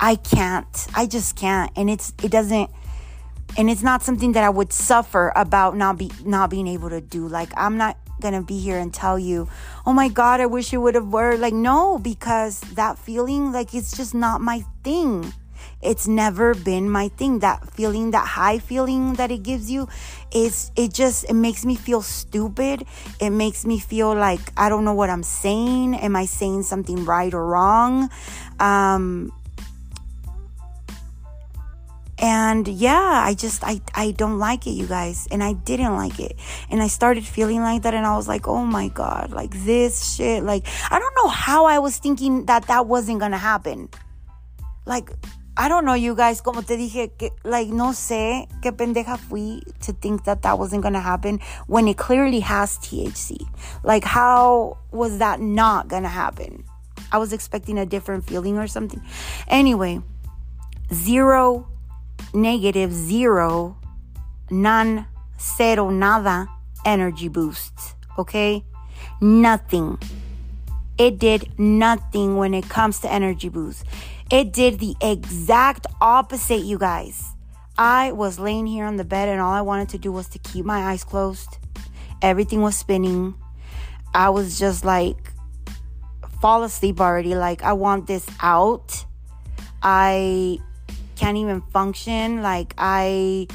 i 0.00 0.16
can't 0.16 0.86
i 0.94 1.06
just 1.06 1.36
can't 1.36 1.70
and 1.76 1.88
it's 1.90 2.12
it 2.22 2.30
doesn't 2.30 2.70
and 3.56 3.70
it's 3.70 3.82
not 3.82 4.02
something 4.02 4.32
that 4.32 4.44
I 4.44 4.50
would 4.50 4.72
suffer 4.72 5.32
about 5.34 5.76
not 5.76 5.98
be 5.98 6.10
not 6.24 6.50
being 6.50 6.66
able 6.68 6.90
to 6.90 7.00
do. 7.00 7.26
Like 7.26 7.50
I'm 7.56 7.76
not 7.76 7.96
gonna 8.20 8.42
be 8.42 8.58
here 8.58 8.78
and 8.78 8.92
tell 8.92 9.18
you, 9.18 9.48
oh 9.86 9.92
my 9.92 10.08
god, 10.08 10.40
I 10.40 10.46
wish 10.46 10.72
it 10.72 10.78
would 10.78 10.94
have 10.94 11.08
worked. 11.08 11.40
Like 11.40 11.54
no, 11.54 11.98
because 11.98 12.60
that 12.74 12.98
feeling, 12.98 13.52
like 13.52 13.74
it's 13.74 13.96
just 13.96 14.14
not 14.14 14.40
my 14.40 14.64
thing. 14.84 15.32
It's 15.82 16.06
never 16.06 16.54
been 16.54 16.88
my 16.88 17.08
thing. 17.08 17.40
That 17.40 17.70
feeling, 17.72 18.12
that 18.12 18.26
high 18.26 18.58
feeling 18.58 19.14
that 19.14 19.30
it 19.30 19.42
gives 19.42 19.70
you, 19.70 19.88
is 20.32 20.70
it 20.76 20.92
just 20.92 21.24
it 21.28 21.34
makes 21.34 21.64
me 21.64 21.74
feel 21.74 22.02
stupid. 22.02 22.84
It 23.20 23.30
makes 23.30 23.66
me 23.66 23.78
feel 23.78 24.14
like 24.14 24.40
I 24.56 24.68
don't 24.68 24.84
know 24.84 24.94
what 24.94 25.10
I'm 25.10 25.22
saying. 25.22 25.96
Am 25.96 26.16
I 26.16 26.26
saying 26.26 26.64
something 26.64 27.04
right 27.04 27.32
or 27.32 27.44
wrong? 27.46 28.10
Um, 28.58 29.32
and 32.20 32.68
yeah, 32.68 33.22
I 33.24 33.32
just, 33.32 33.64
I, 33.64 33.80
I 33.94 34.10
don't 34.10 34.38
like 34.38 34.66
it, 34.66 34.72
you 34.72 34.86
guys. 34.86 35.26
And 35.30 35.42
I 35.42 35.54
didn't 35.54 35.96
like 35.96 36.20
it. 36.20 36.36
And 36.70 36.82
I 36.82 36.86
started 36.86 37.24
feeling 37.24 37.60
like 37.60 37.82
that. 37.82 37.94
And 37.94 38.04
I 38.04 38.14
was 38.16 38.28
like, 38.28 38.46
oh 38.46 38.64
my 38.64 38.88
God, 38.88 39.30
like 39.32 39.52
this 39.64 40.14
shit. 40.14 40.44
Like, 40.44 40.66
I 40.90 40.98
don't 40.98 41.14
know 41.16 41.28
how 41.28 41.64
I 41.64 41.78
was 41.78 41.96
thinking 41.96 42.44
that 42.44 42.66
that 42.66 42.86
wasn't 42.86 43.20
going 43.20 43.32
to 43.32 43.38
happen. 43.38 43.88
Like, 44.84 45.10
I 45.56 45.68
don't 45.68 45.84
know, 45.84 45.94
you 45.94 46.14
guys, 46.14 46.40
como 46.40 46.62
te 46.62 46.76
dije, 46.76 47.10
que, 47.18 47.30
like, 47.44 47.68
no 47.68 47.90
sé 47.92 48.48
qué 48.62 48.72
pendeja 48.72 49.18
fui 49.18 49.62
to 49.80 49.92
think 49.92 50.24
that 50.24 50.42
that 50.42 50.58
wasn't 50.58 50.82
gonna 50.82 51.00
happen 51.00 51.38
when 51.66 51.86
it 51.86 51.98
clearly 51.98 52.40
has 52.40 52.78
THC. 52.78 53.46
Like, 53.82 54.04
how 54.04 54.78
was 54.90 55.18
that 55.18 55.38
not 55.40 55.88
gonna 55.88 56.08
happen? 56.08 56.64
I 57.12 57.18
was 57.18 57.34
expecting 57.34 57.78
a 57.78 57.84
different 57.84 58.24
feeling 58.24 58.56
or 58.56 58.68
something. 58.68 59.02
Anyway, 59.48 60.00
zero, 60.94 61.69
negative, 62.34 62.92
zero, 62.92 63.76
none, 64.50 65.06
cero, 65.38 65.90
nada 65.90 66.48
energy 66.84 67.28
boosts. 67.28 67.94
Okay? 68.18 68.64
Nothing. 69.20 69.98
It 70.98 71.18
did 71.18 71.58
nothing 71.58 72.36
when 72.36 72.52
it 72.54 72.68
comes 72.68 73.00
to 73.00 73.12
energy 73.12 73.48
boosts. 73.48 73.84
It 74.30 74.52
did 74.52 74.78
the 74.78 74.94
exact 75.00 75.86
opposite, 76.00 76.62
you 76.62 76.78
guys. 76.78 77.34
I 77.78 78.12
was 78.12 78.38
laying 78.38 78.66
here 78.66 78.84
on 78.84 78.96
the 78.96 79.04
bed 79.04 79.28
and 79.28 79.40
all 79.40 79.52
I 79.52 79.62
wanted 79.62 79.88
to 79.90 79.98
do 79.98 80.12
was 80.12 80.28
to 80.28 80.38
keep 80.38 80.66
my 80.66 80.90
eyes 80.90 81.02
closed. 81.02 81.58
Everything 82.20 82.60
was 82.60 82.76
spinning. 82.76 83.34
I 84.12 84.28
was 84.28 84.58
just 84.58 84.84
like, 84.84 85.32
fall 86.40 86.62
asleep 86.62 87.00
already. 87.00 87.34
Like, 87.34 87.62
I 87.62 87.72
want 87.72 88.06
this 88.06 88.26
out. 88.40 89.04
I 89.82 90.58
can't 91.20 91.36
even 91.36 91.60
function. 91.60 92.42
Like, 92.42 92.74
I. 92.78 93.46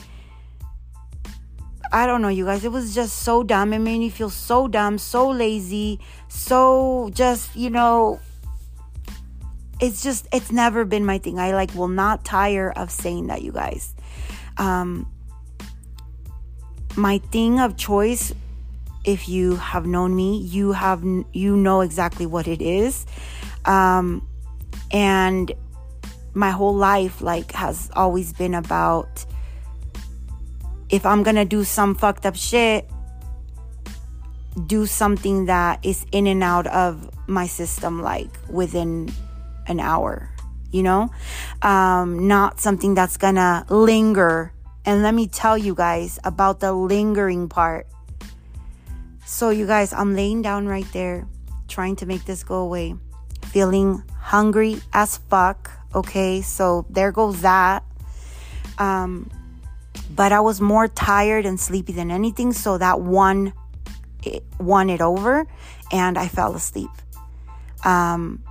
I 1.92 2.08
don't 2.08 2.22
know, 2.22 2.30
you 2.30 2.46
guys. 2.46 2.66
It 2.66 2.72
was 2.72 2.94
just 2.94 3.20
so 3.20 3.42
dumb. 3.44 3.72
It 3.72 3.80
made 3.80 4.00
me 4.00 4.10
feel 4.10 4.30
so 4.30 4.68
dumb, 4.68 4.98
so 4.98 5.30
lazy, 5.30 6.00
so 6.28 7.10
just, 7.14 7.56
you 7.56 7.70
know, 7.70 8.20
it's 9.80 10.04
just 10.04 10.28
it's 10.34 10.52
never 10.52 10.84
been 10.84 11.06
my 11.06 11.18
thing. 11.20 11.40
I 11.40 11.54
like 11.54 11.74
will 11.74 11.88
not 11.88 12.26
tire 12.26 12.72
of 12.76 12.92
saying 12.92 13.28
that, 13.28 13.42
you 13.44 13.52
guys. 13.52 13.94
Um 14.58 15.12
my 16.96 17.20
thing 17.32 17.60
of 17.60 17.78
choice 17.78 18.34
if 19.04 19.30
you 19.30 19.56
have 19.58 19.86
known 19.86 20.16
me, 20.16 20.40
you 20.40 20.72
have 20.72 21.04
you 21.34 21.56
know 21.56 21.82
exactly 21.82 22.26
what 22.26 22.48
it 22.48 22.62
is. 22.62 23.06
Um 23.66 24.28
and 24.92 25.52
my 26.36 26.52
whole 26.52 26.76
life 26.76 27.22
like 27.22 27.52
has 27.54 27.90
always 27.96 28.34
been 28.34 28.54
about 28.54 29.26
if 30.90 31.06
I'm 31.06 31.24
going 31.24 31.38
to 31.38 31.46
do 31.46 31.64
some 31.64 31.96
fucked 31.96 32.26
up 32.26 32.36
shit, 32.36 32.88
do 34.68 34.86
something 34.86 35.46
that 35.46 35.84
is 35.84 36.06
in 36.12 36.28
and 36.28 36.44
out 36.44 36.68
of 36.68 37.10
my 37.28 37.48
system 37.48 38.02
like 38.02 38.30
within 38.50 39.12
an 39.68 39.80
hour, 39.80 40.30
you 40.72 40.84
know? 40.84 41.10
Um, 41.62 42.28
not 42.28 42.60
something 42.60 42.94
that's 42.96 43.18
gonna 43.18 43.66
linger. 43.70 44.54
And 44.86 45.02
let 45.02 45.14
me 45.14 45.28
tell 45.28 45.58
you 45.58 45.74
guys 45.74 46.20
about 46.24 46.60
the 46.60 46.72
lingering 46.72 47.50
part. 47.50 47.88
So, 49.26 49.50
you 49.50 49.66
guys, 49.66 49.92
I'm 49.92 50.16
laying 50.16 50.44
down 50.44 50.68
right 50.68 50.86
there, 50.94 51.28
trying 51.68 51.96
to 51.98 52.06
make 52.06 52.26
this 52.26 52.44
go 52.44 52.58
away, 52.58 52.96
feeling 53.46 54.04
hungry 54.20 54.80
as 54.94 55.18
fuck. 55.18 55.72
Okay, 55.96 56.42
so 56.42 56.86
there 56.90 57.12
goes 57.12 57.42
that. 57.42 57.84
Um, 58.78 59.32
but 60.14 60.32
I 60.32 60.42
was 60.42 60.60
more 60.60 60.88
tired 60.88 61.46
and 61.46 61.60
sleepy 61.60 61.94
than 61.94 62.12
anything, 62.12 62.52
so 62.52 62.78
that 62.78 63.00
one 63.00 63.54
it 64.24 64.44
won 64.60 64.90
it 64.90 65.02
over, 65.02 65.48
and 65.92 66.18
I 66.18 66.28
fell 66.28 66.54
asleep. 66.54 66.90
Um, 67.86 68.44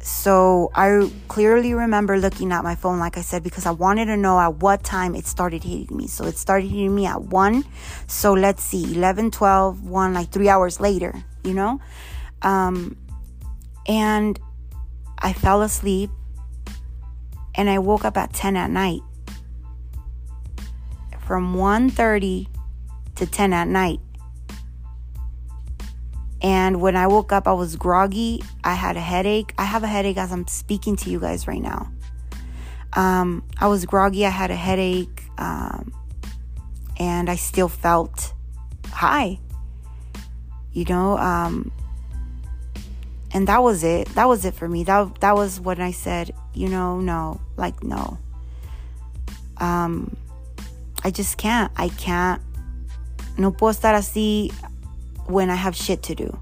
so 0.00 0.70
I 0.74 1.10
clearly 1.28 1.74
remember 1.74 2.18
looking 2.18 2.50
at 2.52 2.64
my 2.64 2.74
phone, 2.74 2.98
like 2.98 3.18
I 3.18 3.20
said, 3.20 3.42
because 3.42 3.66
I 3.66 3.72
wanted 3.72 4.06
to 4.06 4.16
know 4.16 4.40
at 4.40 4.56
what 4.56 4.82
time 4.82 5.14
it 5.14 5.26
started 5.26 5.62
hitting 5.62 5.96
me. 5.96 6.06
So 6.06 6.24
it 6.24 6.38
started 6.38 6.68
hitting 6.68 6.94
me 6.94 7.06
at 7.06 7.22
1. 7.22 7.64
So 8.06 8.32
let's 8.32 8.62
see, 8.62 8.94
11, 8.94 9.32
12, 9.32 9.84
1, 9.84 10.14
like 10.14 10.30
three 10.30 10.48
hours 10.48 10.80
later, 10.80 11.12
you 11.44 11.52
know? 11.52 11.80
Um, 12.42 12.96
and 13.86 14.40
I 15.18 15.32
fell 15.32 15.62
asleep 15.62 16.10
and 17.58 17.68
I 17.68 17.80
woke 17.80 18.04
up 18.04 18.16
at 18.16 18.32
10 18.32 18.56
at 18.56 18.70
night. 18.70 19.02
From 21.18 21.54
1.30 21.54 22.46
to 23.16 23.26
10 23.26 23.52
at 23.52 23.68
night. 23.68 24.00
And 26.40 26.80
when 26.80 26.96
I 26.96 27.08
woke 27.08 27.32
up, 27.32 27.48
I 27.48 27.52
was 27.52 27.74
groggy. 27.74 28.42
I 28.62 28.74
had 28.74 28.96
a 28.96 29.00
headache. 29.00 29.52
I 29.58 29.64
have 29.64 29.82
a 29.82 29.88
headache 29.88 30.16
as 30.16 30.32
I'm 30.32 30.46
speaking 30.46 30.94
to 30.96 31.10
you 31.10 31.18
guys 31.18 31.48
right 31.48 31.60
now. 31.60 31.90
Um, 32.92 33.42
I 33.58 33.66
was 33.66 33.84
groggy. 33.84 34.24
I 34.24 34.30
had 34.30 34.52
a 34.52 34.56
headache. 34.56 35.24
Um, 35.36 35.92
and 36.96 37.28
I 37.28 37.34
still 37.34 37.68
felt 37.68 38.32
high. 38.86 39.40
You 40.72 40.84
know, 40.84 41.18
um, 41.18 41.72
and 43.32 43.48
that 43.48 43.62
was 43.62 43.82
it. 43.82 44.06
That 44.14 44.28
was 44.28 44.44
it 44.44 44.54
for 44.54 44.68
me. 44.68 44.84
That 44.84 45.20
that 45.20 45.34
was 45.34 45.60
when 45.60 45.80
I 45.80 45.90
said, 45.90 46.32
you 46.58 46.68
know, 46.68 47.00
no, 47.00 47.40
like 47.56 47.84
no. 47.84 48.18
Um, 49.58 50.16
I 51.04 51.10
just 51.10 51.38
can't. 51.38 51.70
I 51.76 51.88
can't. 51.88 52.42
No 53.36 53.52
puedo 53.52 53.70
estar 53.70 53.94
así 53.94 54.52
when 55.26 55.50
I 55.50 55.54
have 55.54 55.76
shit 55.76 56.02
to 56.04 56.14
do. 56.16 56.36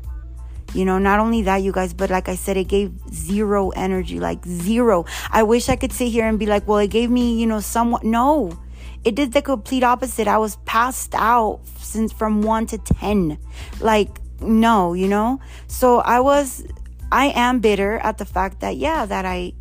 You 0.73 0.85
know, 0.85 0.99
not 0.99 1.21
only 1.21 1.43
that, 1.43 1.59
you 1.59 1.73
guys, 1.73 1.93
but 1.93 2.11
like 2.11 2.29
I 2.29 2.35
said, 2.35 2.57
it 2.57 2.69
gave 2.69 2.93
zero 3.13 3.71
energy, 3.71 4.19
like 4.19 4.45
zero. 4.47 5.05
I 5.31 5.43
wish 5.43 5.69
I 5.69 5.77
could 5.77 5.93
sit 5.93 6.09
here 6.09 6.27
and 6.27 6.39
be 6.39 6.47
like, 6.47 6.67
well, 6.67 6.79
it 6.79 6.91
gave 6.91 7.11
me, 7.11 7.39
you 7.39 7.47
know, 7.47 7.61
somewhat. 7.61 8.05
No, 8.05 8.59
it 9.05 9.15
did 9.15 9.33
the 9.33 9.43
complete 9.43 9.83
opposite. 9.83 10.29
I 10.29 10.39
was 10.39 10.57
passed 10.65 11.15
out 11.15 11.61
since 11.79 12.13
from 12.13 12.43
one 12.43 12.67
to 12.67 12.79
10. 12.79 13.39
Like, 13.81 14.19
no, 14.41 14.95
you 14.95 15.09
know? 15.09 15.41
So 15.69 16.01
I 16.01 16.21
was, 16.21 16.67
I 17.13 17.27
am 17.29 17.61
bitter 17.61 17.99
at 17.99 18.19
the 18.19 18.25
fact 18.25 18.61
that, 18.61 18.77
yeah, 18.77 19.07
that 19.07 19.25
I, 19.25 19.53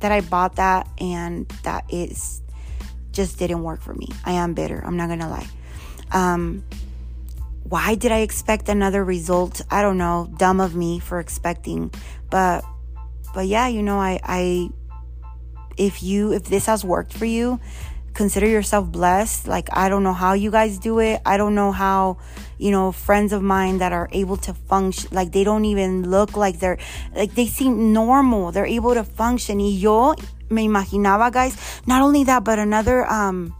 that 0.00 0.12
I 0.12 0.20
bought 0.20 0.56
that 0.56 0.88
and 0.98 1.48
that 1.62 1.84
is 1.88 2.42
just 3.12 3.38
didn't 3.38 3.62
work 3.62 3.82
for 3.82 3.94
me. 3.94 4.08
I 4.24 4.32
am 4.32 4.54
bitter. 4.54 4.80
I'm 4.84 4.96
not 4.96 5.08
going 5.08 5.20
to 5.20 5.28
lie. 5.28 5.48
Um, 6.12 6.64
why 7.64 7.94
did 7.94 8.12
I 8.12 8.18
expect 8.18 8.68
another 8.68 9.04
result? 9.04 9.60
I 9.70 9.82
don't 9.82 9.98
know. 9.98 10.32
Dumb 10.38 10.60
of 10.60 10.74
me 10.74 10.98
for 10.98 11.20
expecting. 11.20 11.92
But 12.30 12.64
but 13.34 13.46
yeah, 13.46 13.68
you 13.68 13.82
know, 13.82 13.98
I 13.98 14.20
I 14.24 14.70
if 15.76 16.02
you 16.02 16.32
if 16.32 16.44
this 16.44 16.66
has 16.66 16.84
worked 16.84 17.12
for 17.12 17.26
you, 17.26 17.60
consider 18.14 18.46
yourself 18.46 18.90
blessed. 18.90 19.46
Like 19.46 19.68
I 19.72 19.88
don't 19.88 20.02
know 20.02 20.12
how 20.12 20.32
you 20.32 20.50
guys 20.50 20.78
do 20.78 20.98
it. 20.98 21.20
I 21.24 21.36
don't 21.36 21.54
know 21.54 21.72
how, 21.72 22.18
you 22.60 22.70
know, 22.70 22.92
friends 22.92 23.32
of 23.32 23.40
mine 23.42 23.78
that 23.78 23.92
are 23.92 24.08
able 24.12 24.36
to 24.36 24.52
function 24.52 25.08
like 25.12 25.32
they 25.32 25.44
don't 25.44 25.64
even 25.64 26.10
look 26.10 26.36
like 26.36 26.60
they're 26.60 26.78
like 27.16 27.34
they 27.34 27.46
seem 27.46 27.92
normal. 27.92 28.52
They're 28.52 28.68
able 28.68 28.92
to 28.94 29.02
function. 29.02 29.58
Y 29.58 29.80
yo 29.80 30.14
me 30.50 30.68
imaginaba, 30.68 31.32
guys, 31.32 31.56
not 31.86 32.02
only 32.02 32.24
that, 32.24 32.44
but 32.44 32.58
another 32.58 33.06
um 33.08 33.54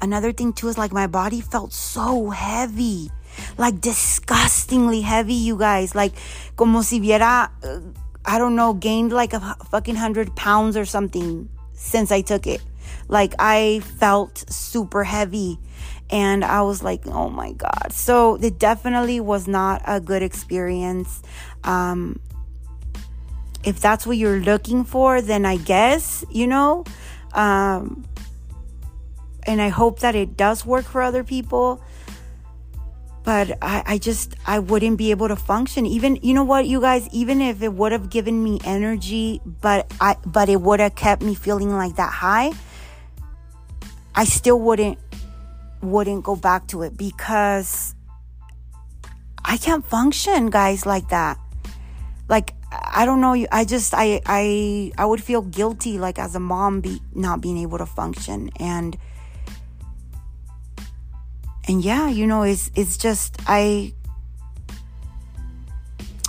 Another 0.00 0.32
thing 0.32 0.52
too 0.52 0.68
is 0.68 0.76
like 0.76 0.92
my 0.92 1.06
body 1.06 1.40
felt 1.40 1.72
so 1.72 2.30
heavy. 2.30 3.10
Like 3.58 3.80
disgustingly 3.80 5.00
heavy, 5.00 5.34
you 5.34 5.56
guys. 5.56 5.94
Like 5.94 6.12
como 6.56 6.82
si 6.82 7.00
viera, 7.00 7.50
uh, 7.64 7.80
I 8.24 8.38
don't 8.38 8.56
know, 8.56 8.74
gained 8.74 9.12
like 9.12 9.32
a 9.32 9.56
fucking 9.70 9.96
hundred 9.96 10.34
pounds 10.36 10.76
or 10.76 10.84
something 10.84 11.48
since 11.72 12.12
I 12.12 12.20
took 12.20 12.46
it. 12.46 12.62
Like 13.08 13.34
I 13.38 13.80
felt 13.98 14.44
super 14.50 15.04
heavy 15.04 15.58
and 16.10 16.44
I 16.44 16.62
was 16.62 16.82
like, 16.82 17.06
oh 17.06 17.28
my 17.28 17.52
God. 17.52 17.92
So 17.92 18.36
it 18.36 18.58
definitely 18.58 19.20
was 19.20 19.48
not 19.48 19.82
a 19.86 20.00
good 20.00 20.22
experience. 20.22 21.22
Um, 21.64 22.20
if 23.64 23.80
that's 23.80 24.06
what 24.06 24.16
you're 24.16 24.40
looking 24.40 24.84
for, 24.84 25.20
then 25.20 25.44
I 25.44 25.56
guess, 25.56 26.24
you 26.30 26.46
know, 26.46 26.84
um, 27.32 28.06
and 29.44 29.60
I 29.60 29.68
hope 29.68 30.00
that 30.00 30.14
it 30.14 30.36
does 30.36 30.64
work 30.64 30.84
for 30.84 31.02
other 31.02 31.24
people. 31.24 31.82
But 33.24 33.58
I, 33.60 33.82
I 33.84 33.98
just, 33.98 34.36
I 34.46 34.60
wouldn't 34.60 34.98
be 34.98 35.10
able 35.10 35.26
to 35.26 35.34
function. 35.34 35.84
Even, 35.84 36.14
you 36.22 36.32
know 36.32 36.44
what, 36.44 36.68
you 36.68 36.80
guys, 36.80 37.08
even 37.10 37.40
if 37.40 37.60
it 37.60 37.72
would 37.72 37.90
have 37.90 38.08
given 38.08 38.42
me 38.42 38.60
energy, 38.64 39.40
but 39.44 39.92
I, 40.00 40.14
but 40.24 40.48
it 40.48 40.60
would 40.60 40.78
have 40.78 40.94
kept 40.94 41.22
me 41.22 41.34
feeling 41.34 41.72
like 41.72 41.96
that 41.96 42.12
high, 42.12 42.52
I 44.14 44.24
still 44.24 44.60
wouldn't, 44.60 44.98
wouldn't 45.82 46.24
go 46.24 46.36
back 46.36 46.66
to 46.68 46.82
it 46.82 46.96
because 46.96 47.94
I 49.44 49.56
can't 49.56 49.84
function, 49.84 50.50
guys, 50.50 50.86
like 50.86 51.08
that. 51.10 51.38
Like, 52.28 52.54
I 52.72 53.06
don't 53.06 53.20
know. 53.20 53.46
I 53.52 53.64
just, 53.64 53.94
I, 53.94 54.20
I, 54.26 54.92
I 54.98 55.06
would 55.06 55.22
feel 55.22 55.42
guilty, 55.42 55.98
like 55.98 56.18
as 56.18 56.34
a 56.34 56.40
mom, 56.40 56.80
be 56.80 57.00
not 57.14 57.40
being 57.40 57.58
able 57.58 57.78
to 57.78 57.86
function 57.86 58.50
and 58.56 58.96
and 61.68 61.84
yeah, 61.84 62.08
you 62.08 62.26
know, 62.26 62.42
it's 62.42 62.70
it's 62.74 62.96
just 62.96 63.36
I 63.46 63.92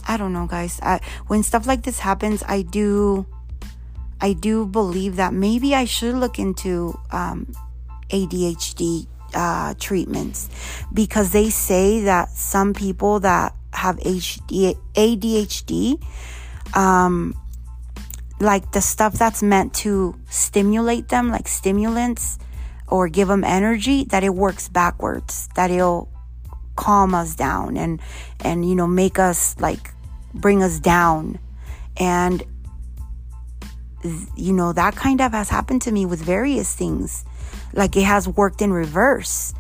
I 0.07 0.17
don't 0.17 0.33
know, 0.33 0.47
guys. 0.47 0.79
I, 0.81 0.99
when 1.27 1.43
stuff 1.43 1.67
like 1.67 1.83
this 1.83 1.99
happens, 1.99 2.43
I 2.47 2.63
do 2.63 3.25
I 4.19 4.33
do 4.33 4.65
believe 4.65 5.15
that 5.17 5.33
maybe 5.33 5.75
I 5.75 5.86
should 5.86 6.15
look 6.15 6.39
into 6.39 6.97
um, 7.12 7.53
ADHD 8.10 9.07
uh, 9.34 9.74
treatments 9.80 10.50
because 10.94 11.32
they 11.32 11.50
say 11.50 12.02
that 12.02 12.30
some 12.30 12.74
people 12.74 13.20
that 13.22 13.56
have 13.74 13.98
HD, 13.98 14.78
ADHD, 14.94 16.02
um, 16.76 17.36
like 18.40 18.72
the 18.72 18.82
stuff 18.82 19.13
that's 19.13 19.42
meant 19.42 19.74
to 19.74 20.16
stimulate 20.30 21.10
them, 21.10 21.30
like 21.30 21.48
stimulants 21.48 22.38
or 22.88 23.08
give 23.08 23.28
them 23.28 23.44
energy, 23.44 24.06
that 24.06 24.24
it 24.24 24.34
works 24.34 24.70
backwards, 24.70 25.50
that 25.56 25.72
it'll 25.72 26.10
calm 26.76 27.13
us 27.13 27.36
down 27.36 27.78
and, 27.78 28.00
and, 28.42 28.68
you 28.68 28.76
know, 28.76 28.88
make 28.88 29.20
us 29.20 29.60
like 29.60 29.92
bring 30.34 30.63
us 30.63 30.80
down. 30.80 31.40
And, 31.98 32.44
you 34.36 34.54
know, 34.54 34.72
that 34.74 34.96
kind 34.96 35.20
of 35.20 35.32
has 35.32 35.50
happened 35.50 35.82
to 35.84 35.92
me 35.92 36.06
with 36.06 36.22
various 36.22 36.74
things. 36.74 37.26
Like 37.73 37.95
it 37.95 38.03
has 38.03 38.27
worked 38.27 38.62
in 38.62 38.71
reverse. 38.71 39.53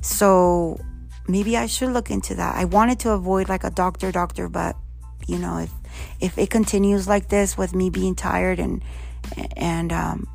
So 0.00 0.80
maybe 1.28 1.56
I 1.56 1.66
should 1.66 1.90
look 1.90 2.10
into 2.10 2.34
that. 2.34 2.56
I 2.56 2.64
wanted 2.64 3.00
to 3.00 3.10
avoid 3.10 3.48
like 3.48 3.64
a 3.64 3.70
doctor, 3.70 4.12
doctor, 4.12 4.48
but 4.48 4.76
you 5.26 5.38
know, 5.38 5.58
if 5.58 5.70
if 6.20 6.38
it 6.38 6.50
continues 6.50 7.08
like 7.08 7.28
this 7.28 7.56
with 7.56 7.74
me 7.74 7.90
being 7.90 8.14
tired 8.14 8.58
and 8.58 8.82
and 9.56 9.92
um, 9.92 10.28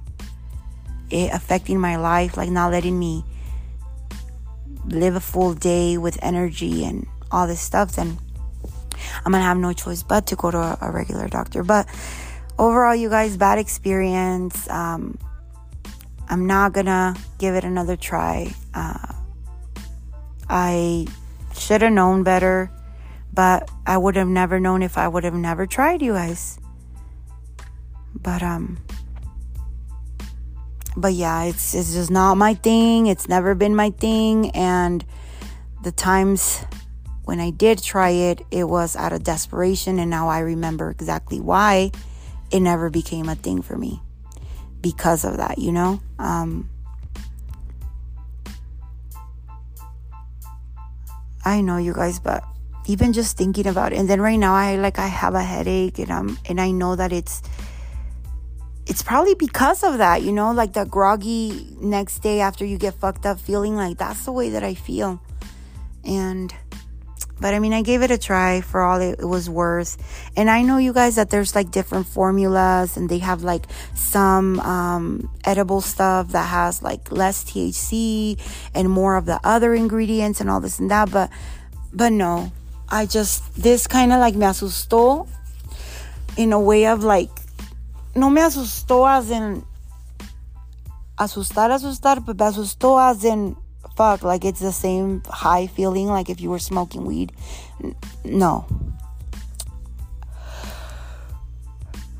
it 1.10 1.32
affecting 1.34 1.80
my 1.80 1.98
life, 1.98 2.38
like 2.38 2.50
not 2.50 2.72
letting 2.72 2.98
me 2.98 3.24
live 4.86 5.16
a 5.16 5.20
full 5.20 5.54
day 5.54 5.98
with 5.98 6.18
energy 6.22 6.84
and 6.84 7.06
all 7.32 7.48
this 7.48 7.62
stuff, 7.62 7.94
then 7.94 8.18
I'm 9.26 9.32
gonna 9.32 9.44
have 9.44 9.58
no 9.58 9.74
choice 9.74 10.04
but 10.04 10.28
to 10.28 10.36
go 10.36 10.52
to 10.52 10.78
a, 10.82 10.92
regular 10.92 11.28
doctor. 11.28 11.64
But 11.64 11.88
overall, 12.58 12.96
you 12.96 13.10
guys, 13.10 13.38
bad 13.38 13.60
experience. 13.60 14.70
Um, 14.70 15.18
I'm 16.30 16.46
not 16.46 16.74
gonna 16.74 17.16
give 17.38 17.56
it 17.56 17.64
another 17.64 17.96
try. 17.96 18.54
Uh, 18.74 19.14
I 20.50 21.08
should 21.54 21.82
have 21.82 21.94
known 21.94 22.24
better. 22.24 22.72
But 23.32 23.70
I 23.86 23.98
would 23.98 24.16
have 24.16 24.28
never 24.28 24.60
known 24.60 24.82
if 24.82 24.98
I 24.98 25.08
would 25.08 25.24
have 25.24 25.34
never 25.34 25.68
tried 25.68 26.02
you 26.02 26.14
guys. 26.14 26.60
But 28.16 28.42
um 28.42 28.80
but 30.98 31.14
yeah, 31.14 31.44
it's 31.44 31.74
it's 31.74 31.94
just 31.94 32.12
not 32.12 32.36
my 32.36 32.54
thing. 32.54 33.08
It's 33.08 33.30
never 33.30 33.56
been 33.56 33.76
my 33.76 33.92
thing 33.92 34.52
and 34.52 35.06
the 35.84 35.92
times 35.92 36.66
when 37.24 37.40
I 37.40 37.52
did 37.52 37.82
try 37.82 38.10
it, 38.10 38.42
it 38.50 38.64
was 38.64 38.96
out 38.96 39.14
of 39.14 39.24
desperation 39.24 40.00
and 40.00 40.10
now 40.10 40.28
I 40.28 40.40
remember 40.40 40.90
exactly 40.90 41.40
why 41.40 41.92
it 42.52 42.60
never 42.60 42.90
became 42.90 43.30
a 43.30 43.36
thing 43.36 43.62
for 43.62 43.78
me 43.78 44.02
because 44.82 45.26
of 45.26 45.38
that, 45.38 45.58
you 45.58 45.72
know? 45.72 46.00
Um 46.18 46.70
I 51.46 51.62
know 51.62 51.78
you 51.78 51.94
guys, 51.94 52.20
but 52.20 52.44
even 52.90 53.14
just 53.14 53.38
thinking 53.38 53.68
about 53.68 53.94
it 53.94 54.00
and 54.00 54.10
then 54.10 54.20
right 54.20 54.40
now 54.40 54.56
i 54.56 54.76
like 54.76 54.98
i 54.98 55.06
have 55.06 55.36
a 55.36 55.44
headache 55.44 56.00
and 56.00 56.12
i'm 56.12 56.40
and 56.48 56.60
i 56.60 56.72
know 56.72 56.96
that 56.96 57.14
it's 57.14 57.44
it's 58.88 59.04
probably 59.04 59.36
because 59.36 59.84
of 59.84 60.00
that 60.00 60.24
you 60.24 60.32
know 60.32 60.52
like 60.52 60.74
the 60.74 60.86
groggy 60.86 61.68
next 61.80 62.20
day 62.20 62.40
after 62.40 62.66
you 62.66 62.80
get 62.80 62.96
fucked 62.96 63.28
up 63.28 63.40
feeling 63.40 63.76
like 63.76 64.00
that's 64.00 64.26
the 64.26 64.32
way 64.32 64.50
that 64.50 64.64
i 64.64 64.74
feel 64.74 65.22
and 66.04 66.56
but 67.40 67.54
I 67.54 67.60
mean, 67.60 67.74
I 67.74 67.82
gave 67.82 68.02
it 68.02 68.12
a 68.12 68.18
try 68.18 68.62
for 68.62 68.82
all 68.82 69.00
it, 69.00 69.20
was 69.20 69.50
worth. 69.50 69.98
And 70.36 70.50
I 70.50 70.62
know 70.62 70.78
you 70.78 70.94
guys 70.94 71.16
that 71.16 71.30
there's 71.30 71.56
like 71.56 71.72
different 71.72 72.08
formulas 72.08 72.98
and 72.98 73.10
they 73.10 73.20
have 73.20 73.44
like 73.44 73.66
some 73.96 74.60
um, 74.60 75.30
edible 75.44 75.82
stuff 75.82 76.30
that 76.30 76.48
has 76.48 76.84
like 76.84 77.12
less 77.12 77.44
THC 77.44 78.40
and 78.74 78.90
more 78.90 79.16
of 79.16 79.26
the 79.26 79.40
other 79.44 79.74
ingredients 79.74 80.42
and 80.42 80.50
all 80.50 80.60
this 80.60 80.80
and 80.80 80.92
that. 80.92 81.12
But, 81.12 81.30
but 81.94 82.12
no, 82.12 82.52
I 82.90 83.06
just, 83.06 83.56
this 83.56 83.88
kind 83.88 84.12
of 84.12 84.20
like 84.20 84.36
me 84.36 84.46
asustó 84.46 85.28
in 86.38 86.54
a 86.54 86.60
way 86.60 86.88
of 86.88 87.04
like, 87.04 87.30
no 88.16 88.30
me 88.30 88.42
asustó 88.42 89.10
as 89.10 89.32
in 89.32 89.64
asustar, 91.18 91.70
asustar, 91.70 92.26
but 92.26 92.38
me 92.38 92.46
asustó 92.46 93.10
as 93.10 93.24
in 93.24 93.56
fuck, 94.00 94.24
like 94.24 94.46
it's 94.46 94.62
the 94.62 94.72
same 94.72 95.22
high 95.28 95.68
feeling 95.68 96.08
like 96.08 96.30
if 96.30 96.40
you 96.40 96.50
were 96.50 96.58
smoking 96.60 97.04
weed. 97.04 97.34
No. 98.24 98.66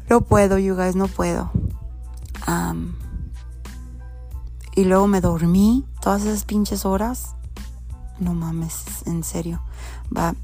No 0.10 0.20
puedo, 0.20 0.62
you 0.62 0.76
guys, 0.76 0.98
no 0.98 1.08
puedo. 1.08 1.50
Um, 2.48 2.98
y 4.76 4.84
luego 4.84 5.08
me 5.08 5.22
dormí 5.22 5.86
todas 6.02 6.26
esas 6.26 6.44
pinches 6.44 6.84
horas. 6.84 7.34
No 8.20 8.34
mames, 8.34 9.08
en 9.08 9.24
serio. 9.24 9.62
But 10.12 10.36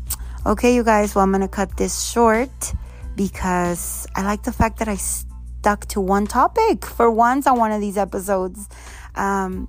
Okay, 0.48 0.74
you 0.76 0.84
guys, 0.84 1.15
well, 1.15 1.26
I'm 1.26 1.41
to 1.41 1.48
cut 1.48 1.76
this 1.76 2.04
short 2.04 2.74
because 3.15 4.08
I 4.15 4.21
like 4.21 4.43
the 4.43 4.54
fact 4.54 4.78
that 4.78 4.88
I 4.88 4.95
stuck 4.95 5.88
to 5.88 6.00
one 6.00 6.28
topic 6.28 6.86
for 6.86 7.10
once 7.10 7.48
on 7.48 7.58
one 7.58 7.71
of 7.71 7.82
these 7.82 7.98
episodes. 7.98 8.69
Um, 9.15 9.67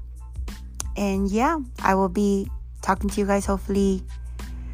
and 0.97 1.31
yeah, 1.31 1.59
I 1.83 1.95
will 1.95 2.09
be 2.09 2.51
talking 2.83 3.11
to 3.11 3.21
you 3.21 3.27
guys 3.27 3.47
hopefully. 3.47 4.03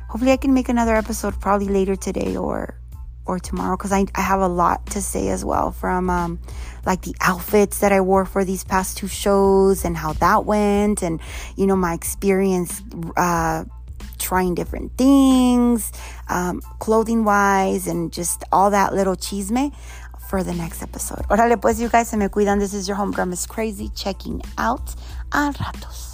Hopefully, 0.09 0.33
I 0.33 0.37
can 0.37 0.53
make 0.53 0.69
another 0.69 0.95
episode 0.95 1.41
probably 1.41 1.69
later 1.69 1.97
today 1.97 2.37
or 2.37 2.79
or 3.25 3.39
tomorrow 3.39 3.77
because 3.77 3.93
I, 3.93 4.07
I 4.15 4.21
have 4.21 4.41
a 4.41 4.49
lot 4.49 4.85
to 4.89 5.01
say 5.01 5.29
as 5.29 5.45
well 5.45 5.71
from 5.71 6.11
um, 6.11 6.41
like 6.85 7.03
the 7.03 7.15
outfits 7.21 7.79
that 7.79 7.93
I 7.93 8.01
wore 8.01 8.25
for 8.27 8.45
these 8.45 8.65
past 8.65 8.97
two 8.97 9.07
shows 9.07 9.85
and 9.85 9.97
how 9.97 10.13
that 10.15 10.45
went 10.45 11.03
and 11.03 11.21
you 11.57 11.67
know 11.67 11.77
my 11.77 11.95
experience 11.95 12.83
uh, 13.17 13.65
trying 14.23 14.55
different 14.55 14.97
things, 14.97 15.93
um, 16.29 16.61
clothing 16.79 17.25
wise, 17.25 17.87
and 17.87 18.13
just 18.13 18.45
all 18.53 18.71
that 18.71 18.95
little 18.95 19.17
chisme 19.17 19.75
for 20.29 20.43
the 20.43 20.55
next 20.55 20.83
episode. 20.83 21.27
Órale, 21.29 21.61
pues, 21.61 21.81
you 21.81 21.89
guys, 21.89 22.09
se 22.09 22.17
me 22.17 22.29
cuidan. 22.29 22.59
This 22.59 22.73
is 22.73 22.89
your 22.89 22.97
homegirl, 22.97 23.29
Miss 23.29 23.47
Crazy, 23.47 23.91
checking 23.95 24.41
out. 24.57 24.95
A 25.33 25.53
ratos. 25.53 26.12